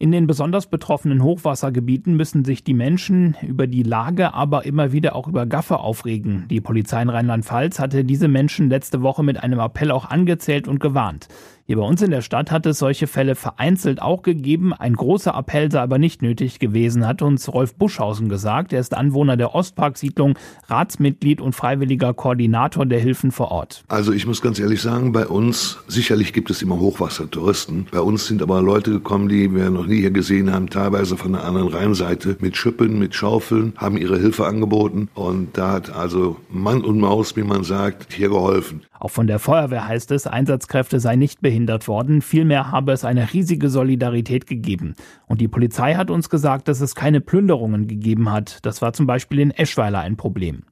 In 0.00 0.12
den 0.12 0.28
besonders 0.28 0.68
betroffenen 0.68 1.24
Hochwassergebieten 1.24 2.16
müssen 2.16 2.44
sich 2.44 2.62
die 2.62 2.72
Menschen 2.72 3.36
über 3.42 3.66
die 3.66 3.82
Lage, 3.82 4.32
aber 4.32 4.64
immer 4.64 4.92
wieder 4.92 5.16
auch 5.16 5.26
über 5.26 5.44
Gaffe 5.44 5.80
aufregen. 5.80 6.46
Die 6.48 6.60
Polizei 6.60 7.02
in 7.02 7.08
Rheinland-Pfalz 7.08 7.80
hatte 7.80 8.04
diese 8.04 8.28
Menschen 8.28 8.68
letzte 8.68 9.02
Woche 9.02 9.24
mit 9.24 9.42
einem 9.42 9.58
Appell 9.58 9.90
auch 9.90 10.04
angezählt 10.04 10.68
und 10.68 10.78
gewarnt. 10.78 11.26
Hier 11.70 11.76
bei 11.76 11.82
uns 11.82 12.00
in 12.00 12.10
der 12.10 12.22
Stadt 12.22 12.50
hat 12.50 12.64
es 12.64 12.78
solche 12.78 13.06
Fälle 13.06 13.34
vereinzelt 13.34 14.00
auch 14.00 14.22
gegeben. 14.22 14.72
Ein 14.72 14.94
großer 14.94 15.34
Appell 15.34 15.70
sei 15.70 15.82
aber 15.82 15.98
nicht 15.98 16.22
nötig 16.22 16.60
gewesen, 16.60 17.06
hat 17.06 17.20
uns 17.20 17.52
Rolf 17.52 17.74
Buschhausen 17.74 18.30
gesagt. 18.30 18.72
Er 18.72 18.80
ist 18.80 18.94
Anwohner 18.94 19.36
der 19.36 19.54
Ostparksiedlung, 19.54 20.38
Ratsmitglied 20.68 21.42
und 21.42 21.52
freiwilliger 21.52 22.14
Koordinator 22.14 22.86
der 22.86 23.00
Hilfen 23.00 23.32
vor 23.32 23.50
Ort. 23.50 23.84
Also 23.88 24.14
ich 24.14 24.26
muss 24.26 24.40
ganz 24.40 24.58
ehrlich 24.58 24.80
sagen, 24.80 25.12
bei 25.12 25.26
uns, 25.26 25.76
sicherlich 25.88 26.32
gibt 26.32 26.48
es 26.48 26.62
immer 26.62 26.80
Hochwassertouristen. 26.80 27.86
Bei 27.90 28.00
uns 28.00 28.26
sind 28.26 28.40
aber 28.40 28.62
Leute 28.62 28.90
gekommen, 28.92 29.28
die 29.28 29.54
wir 29.54 29.68
noch 29.68 29.84
nie 29.84 30.00
hier 30.00 30.10
gesehen 30.10 30.50
haben, 30.50 30.70
teilweise 30.70 31.18
von 31.18 31.32
der 31.32 31.44
anderen 31.44 31.68
Rheinseite 31.68 32.38
mit 32.40 32.56
Schippen, 32.56 32.98
mit 32.98 33.14
Schaufeln, 33.14 33.74
haben 33.76 33.98
ihre 33.98 34.18
Hilfe 34.18 34.46
angeboten. 34.46 35.10
Und 35.12 35.58
da 35.58 35.72
hat 35.72 35.94
also 35.94 36.38
Mann 36.48 36.80
und 36.80 36.98
Maus, 36.98 37.36
wie 37.36 37.42
man 37.42 37.62
sagt, 37.62 38.14
hier 38.14 38.30
geholfen. 38.30 38.84
Auch 39.00 39.10
von 39.10 39.26
der 39.26 39.38
Feuerwehr 39.38 39.86
heißt 39.86 40.10
es, 40.10 40.26
Einsatzkräfte 40.26 41.00
seien 41.00 41.18
nicht 41.18 41.40
behindert 41.40 41.88
worden, 41.88 42.22
vielmehr 42.22 42.72
habe 42.72 42.92
es 42.92 43.04
eine 43.04 43.32
riesige 43.32 43.70
Solidarität 43.70 44.46
gegeben. 44.46 44.94
Und 45.26 45.40
die 45.40 45.48
Polizei 45.48 45.94
hat 45.94 46.10
uns 46.10 46.30
gesagt, 46.30 46.68
dass 46.68 46.80
es 46.80 46.94
keine 46.94 47.20
Plünderungen 47.20 47.86
gegeben 47.86 48.30
hat. 48.30 48.64
Das 48.66 48.82
war 48.82 48.92
zum 48.92 49.06
Beispiel 49.06 49.40
in 49.40 49.50
Eschweiler 49.50 50.00
ein 50.00 50.16
Problem. 50.16 50.64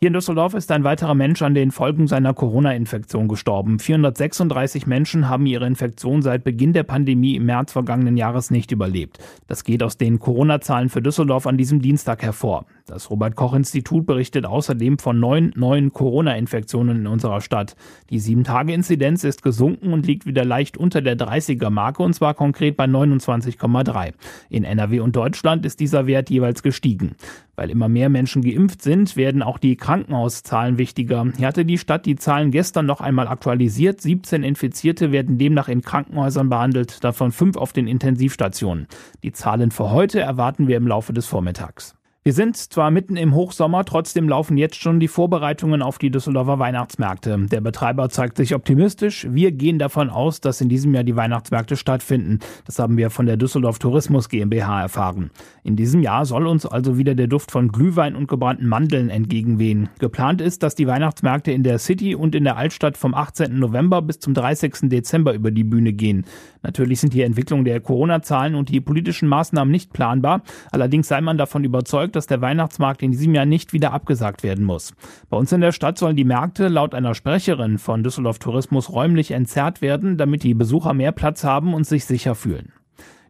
Hier 0.00 0.06
in 0.06 0.12
Düsseldorf 0.12 0.54
ist 0.54 0.70
ein 0.70 0.84
weiterer 0.84 1.16
Mensch 1.16 1.42
an 1.42 1.54
den 1.54 1.72
Folgen 1.72 2.06
seiner 2.06 2.32
Corona-Infektion 2.32 3.26
gestorben. 3.26 3.80
436 3.80 4.86
Menschen 4.86 5.28
haben 5.28 5.44
ihre 5.44 5.66
Infektion 5.66 6.22
seit 6.22 6.44
Beginn 6.44 6.72
der 6.72 6.84
Pandemie 6.84 7.34
im 7.34 7.46
März 7.46 7.72
vergangenen 7.72 8.16
Jahres 8.16 8.52
nicht 8.52 8.70
überlebt. 8.70 9.18
Das 9.48 9.64
geht 9.64 9.82
aus 9.82 9.96
den 9.96 10.20
Corona-Zahlen 10.20 10.88
für 10.88 11.02
Düsseldorf 11.02 11.48
an 11.48 11.56
diesem 11.56 11.82
Dienstag 11.82 12.22
hervor. 12.22 12.66
Das 12.88 13.10
Robert-Koch-Institut 13.10 14.06
berichtet 14.06 14.46
außerdem 14.46 14.98
von 14.98 15.20
neun 15.20 15.52
neuen 15.56 15.92
Corona-Infektionen 15.92 17.00
in 17.00 17.06
unserer 17.06 17.42
Stadt. 17.42 17.76
Die 18.08 18.18
7-Tage-Inzidenz 18.18 19.24
ist 19.24 19.42
gesunken 19.42 19.92
und 19.92 20.06
liegt 20.06 20.24
wieder 20.24 20.42
leicht 20.42 20.78
unter 20.78 21.02
der 21.02 21.18
30er-Marke 21.18 22.02
und 22.02 22.14
zwar 22.14 22.32
konkret 22.32 22.78
bei 22.78 22.86
29,3. 22.86 24.14
In 24.48 24.64
NRW 24.64 25.00
und 25.00 25.14
Deutschland 25.14 25.66
ist 25.66 25.80
dieser 25.80 26.06
Wert 26.06 26.30
jeweils 26.30 26.62
gestiegen. 26.62 27.14
Weil 27.56 27.68
immer 27.68 27.88
mehr 27.90 28.08
Menschen 28.08 28.40
geimpft 28.40 28.80
sind, 28.80 29.16
werden 29.16 29.42
auch 29.42 29.58
die 29.58 29.76
Krankenhauszahlen 29.76 30.78
wichtiger. 30.78 31.26
Hier 31.36 31.48
hatte 31.48 31.66
die 31.66 31.76
Stadt 31.76 32.06
die 32.06 32.16
Zahlen 32.16 32.52
gestern 32.52 32.86
noch 32.86 33.02
einmal 33.02 33.28
aktualisiert. 33.28 34.00
17 34.00 34.42
Infizierte 34.42 35.12
werden 35.12 35.36
demnach 35.36 35.68
in 35.68 35.82
Krankenhäusern 35.82 36.48
behandelt, 36.48 37.04
davon 37.04 37.32
fünf 37.32 37.58
auf 37.58 37.74
den 37.74 37.86
Intensivstationen. 37.86 38.86
Die 39.22 39.32
Zahlen 39.32 39.72
für 39.72 39.90
heute 39.90 40.20
erwarten 40.20 40.68
wir 40.68 40.78
im 40.78 40.86
Laufe 40.86 41.12
des 41.12 41.26
Vormittags. 41.26 41.97
Wir 42.28 42.34
sind 42.34 42.58
zwar 42.58 42.90
mitten 42.90 43.16
im 43.16 43.34
Hochsommer, 43.34 43.86
trotzdem 43.86 44.28
laufen 44.28 44.58
jetzt 44.58 44.76
schon 44.76 45.00
die 45.00 45.08
Vorbereitungen 45.08 45.80
auf 45.80 45.96
die 45.96 46.10
Düsseldorfer 46.10 46.58
Weihnachtsmärkte. 46.58 47.46
Der 47.50 47.62
Betreiber 47.62 48.10
zeigt 48.10 48.36
sich 48.36 48.54
optimistisch. 48.54 49.26
Wir 49.30 49.50
gehen 49.50 49.78
davon 49.78 50.10
aus, 50.10 50.42
dass 50.42 50.60
in 50.60 50.68
diesem 50.68 50.92
Jahr 50.92 51.04
die 51.04 51.16
Weihnachtsmärkte 51.16 51.74
stattfinden. 51.74 52.40
Das 52.66 52.78
haben 52.78 52.98
wir 52.98 53.08
von 53.08 53.24
der 53.24 53.38
Düsseldorf 53.38 53.78
Tourismus 53.78 54.28
GmbH 54.28 54.82
erfahren. 54.82 55.30
In 55.64 55.74
diesem 55.74 56.02
Jahr 56.02 56.26
soll 56.26 56.46
uns 56.46 56.66
also 56.66 56.98
wieder 56.98 57.14
der 57.14 57.28
Duft 57.28 57.50
von 57.50 57.68
Glühwein 57.68 58.14
und 58.14 58.28
gebrannten 58.28 58.68
Mandeln 58.68 59.08
entgegenwehen. 59.08 59.88
Geplant 59.98 60.42
ist, 60.42 60.62
dass 60.62 60.74
die 60.74 60.86
Weihnachtsmärkte 60.86 61.50
in 61.50 61.62
der 61.62 61.78
City 61.78 62.14
und 62.14 62.34
in 62.34 62.44
der 62.44 62.58
Altstadt 62.58 62.98
vom 62.98 63.14
18. 63.14 63.58
November 63.58 64.02
bis 64.02 64.18
zum 64.18 64.34
30. 64.34 64.90
Dezember 64.90 65.32
über 65.32 65.50
die 65.50 65.64
Bühne 65.64 65.94
gehen. 65.94 66.26
Natürlich 66.62 67.00
sind 67.00 67.14
die 67.14 67.22
Entwicklung 67.22 67.64
der 67.64 67.80
Corona-Zahlen 67.80 68.54
und 68.54 68.68
die 68.68 68.82
politischen 68.82 69.30
Maßnahmen 69.30 69.72
nicht 69.72 69.94
planbar. 69.94 70.42
Allerdings 70.72 71.08
sei 71.08 71.22
man 71.22 71.38
davon 71.38 71.64
überzeugt, 71.64 72.17
dass 72.18 72.26
der 72.26 72.40
Weihnachtsmarkt 72.40 73.00
in 73.04 73.12
diesem 73.12 73.32
Jahr 73.32 73.46
nicht 73.46 73.72
wieder 73.72 73.92
abgesagt 73.92 74.42
werden 74.42 74.64
muss. 74.64 74.92
Bei 75.30 75.36
uns 75.36 75.52
in 75.52 75.60
der 75.60 75.70
Stadt 75.70 75.98
sollen 75.98 76.16
die 76.16 76.24
Märkte 76.24 76.66
laut 76.66 76.92
einer 76.96 77.14
Sprecherin 77.14 77.78
von 77.78 78.02
Düsseldorf 78.02 78.40
Tourismus 78.40 78.92
räumlich 78.92 79.30
entzerrt 79.30 79.82
werden, 79.82 80.16
damit 80.16 80.42
die 80.42 80.54
Besucher 80.54 80.94
mehr 80.94 81.12
Platz 81.12 81.44
haben 81.44 81.74
und 81.74 81.86
sich 81.86 82.04
sicher 82.06 82.34
fühlen. 82.34 82.72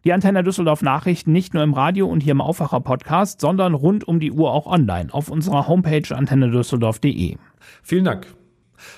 Die 0.05 0.13
Antenne 0.13 0.43
Düsseldorf 0.43 0.81
Nachrichten 0.81 1.31
nicht 1.31 1.53
nur 1.53 1.61
im 1.61 1.73
Radio 1.73 2.07
und 2.07 2.23
hier 2.23 2.31
im 2.31 2.41
Aufwacher 2.41 2.79
Podcast, 2.79 3.41
sondern 3.41 3.75
rund 3.75 4.07
um 4.07 4.19
die 4.19 4.31
Uhr 4.31 4.51
auch 4.51 4.65
online 4.65 5.13
auf 5.13 5.29
unserer 5.29 5.67
Homepage 5.67 6.15
antennedüsseldorf.de. 6.15 7.37
Vielen 7.83 8.05
Dank. 8.05 8.38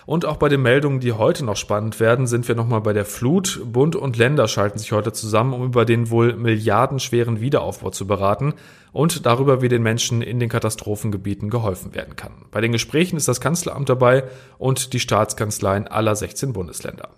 Und 0.06 0.26
auch 0.26 0.38
bei 0.38 0.50
den 0.50 0.62
Meldungen, 0.62 1.00
die 1.00 1.14
heute 1.14 1.46
noch 1.46 1.58
spannend 1.58 2.00
werden, 2.00 2.28
sind 2.28 2.48
wir 2.48 2.56
nochmal 2.56 2.82
bei 2.82 2.94
der 2.94 3.06
Flut. 3.06 3.62
Bund 3.66 3.96
und 3.96 4.18
Länder 4.18 4.48
schalten 4.48 4.80
sich 4.80 4.92
heute 4.92 5.14
zusammen, 5.14 5.54
um 5.54 5.64
über 5.64 5.86
den 5.86 6.10
wohl 6.10 6.36
milliardenschweren 6.36 7.42
Wiederaufbau 7.42 7.90
zu 7.90 8.08
beraten 8.08 8.54
und 8.92 9.26
darüber, 9.26 9.62
wie 9.62 9.70
den 9.70 9.84
Menschen 9.84 10.22
in 10.22 10.40
den 10.40 10.50
Katastrophengebieten 10.50 11.50
geholfen 11.50 11.96
werden 11.96 12.16
kann. 12.16 12.34
Bei 12.52 12.62
den 12.62 12.72
Gesprächen 12.72 13.18
ist 13.18 13.28
das 13.28 13.42
Kanzleramt 13.42 13.90
dabei 13.90 14.24
und 14.58 14.94
die 14.94 15.00
Staatskanzleien 15.00 15.88
aller 15.88 16.16
16 16.16 16.54
Bundesländer. 16.54 17.10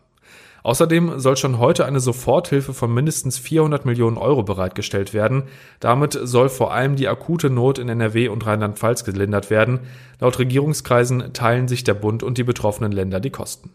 Außerdem 0.63 1.19
soll 1.19 1.35
schon 1.35 1.59
heute 1.59 1.85
eine 1.85 1.99
Soforthilfe 1.99 2.73
von 2.73 2.93
mindestens 2.93 3.37
400 3.37 3.85
Millionen 3.85 4.17
Euro 4.17 4.43
bereitgestellt 4.43 5.13
werden. 5.13 5.43
Damit 5.81 6.17
soll 6.23 6.47
vor 6.47 6.73
allem 6.73 6.95
die 6.95 7.09
akute 7.09 7.49
Not 7.49 7.79
in 7.79 7.89
NRW 7.89 8.29
und 8.29 8.45
Rheinland-Pfalz 8.45 9.03
gelindert 9.03 9.49
werden. 9.49 9.81
Laut 10.21 10.39
Regierungskreisen 10.39 11.33
teilen 11.33 11.67
sich 11.67 11.83
der 11.83 11.95
Bund 11.95 12.23
und 12.23 12.37
die 12.37 12.43
betroffenen 12.43 12.93
Länder 12.93 13.19
die 13.19 13.29
Kosten. 13.29 13.71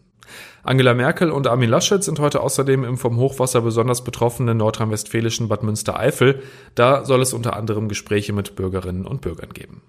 Angela 0.63 0.93
Merkel 0.93 1.31
und 1.31 1.47
Armin 1.47 1.69
Laschet 1.69 2.03
sind 2.03 2.19
heute 2.19 2.41
außerdem 2.41 2.83
im 2.83 2.97
vom 2.97 3.17
Hochwasser 3.17 3.61
besonders 3.61 4.03
betroffenen 4.03 4.57
nordrhein-westfälischen 4.57 5.47
Bad 5.47 5.63
Münstereifel. 5.63 6.41
Da 6.75 7.05
soll 7.05 7.21
es 7.21 7.33
unter 7.33 7.55
anderem 7.55 7.87
Gespräche 7.87 8.33
mit 8.33 8.55
Bürgerinnen 8.55 9.05
und 9.05 9.21
Bürgern 9.21 9.51
geben. 9.53 9.81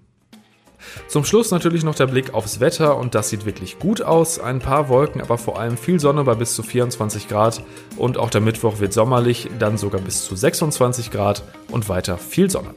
Zum 1.07 1.23
Schluss 1.25 1.51
natürlich 1.51 1.83
noch 1.83 1.95
der 1.95 2.07
Blick 2.07 2.33
aufs 2.33 2.59
Wetter 2.59 2.97
und 2.97 3.15
das 3.15 3.29
sieht 3.29 3.45
wirklich 3.45 3.79
gut 3.79 4.01
aus. 4.01 4.39
Ein 4.39 4.59
paar 4.59 4.89
Wolken, 4.89 5.21
aber 5.21 5.37
vor 5.37 5.59
allem 5.59 5.77
viel 5.77 5.99
Sonne 5.99 6.23
bei 6.23 6.35
bis 6.35 6.55
zu 6.55 6.63
24 6.63 7.27
Grad 7.27 7.63
und 7.97 8.17
auch 8.17 8.29
der 8.29 8.41
Mittwoch 8.41 8.79
wird 8.79 8.93
sommerlich, 8.93 9.49
dann 9.59 9.77
sogar 9.77 10.01
bis 10.01 10.25
zu 10.25 10.35
26 10.35 11.11
Grad 11.11 11.43
und 11.69 11.89
weiter 11.89 12.17
viel 12.17 12.49
Sonne. 12.49 12.73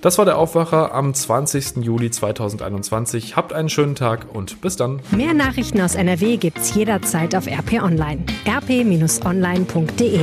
Das 0.00 0.16
war 0.16 0.24
der 0.24 0.38
Aufwacher 0.38 0.94
am 0.94 1.12
20. 1.12 1.76
Juli 1.82 2.10
2021. 2.10 3.36
Habt 3.36 3.52
einen 3.52 3.68
schönen 3.68 3.94
Tag 3.94 4.26
und 4.32 4.62
bis 4.62 4.76
dann. 4.76 5.00
Mehr 5.10 5.34
Nachrichten 5.34 5.80
aus 5.80 5.94
NRW 5.94 6.38
gibt's 6.38 6.74
jederzeit 6.74 7.34
auf 7.34 7.46
RP 7.46 7.82
Online. 7.82 8.24
rp-online.de 8.46 10.20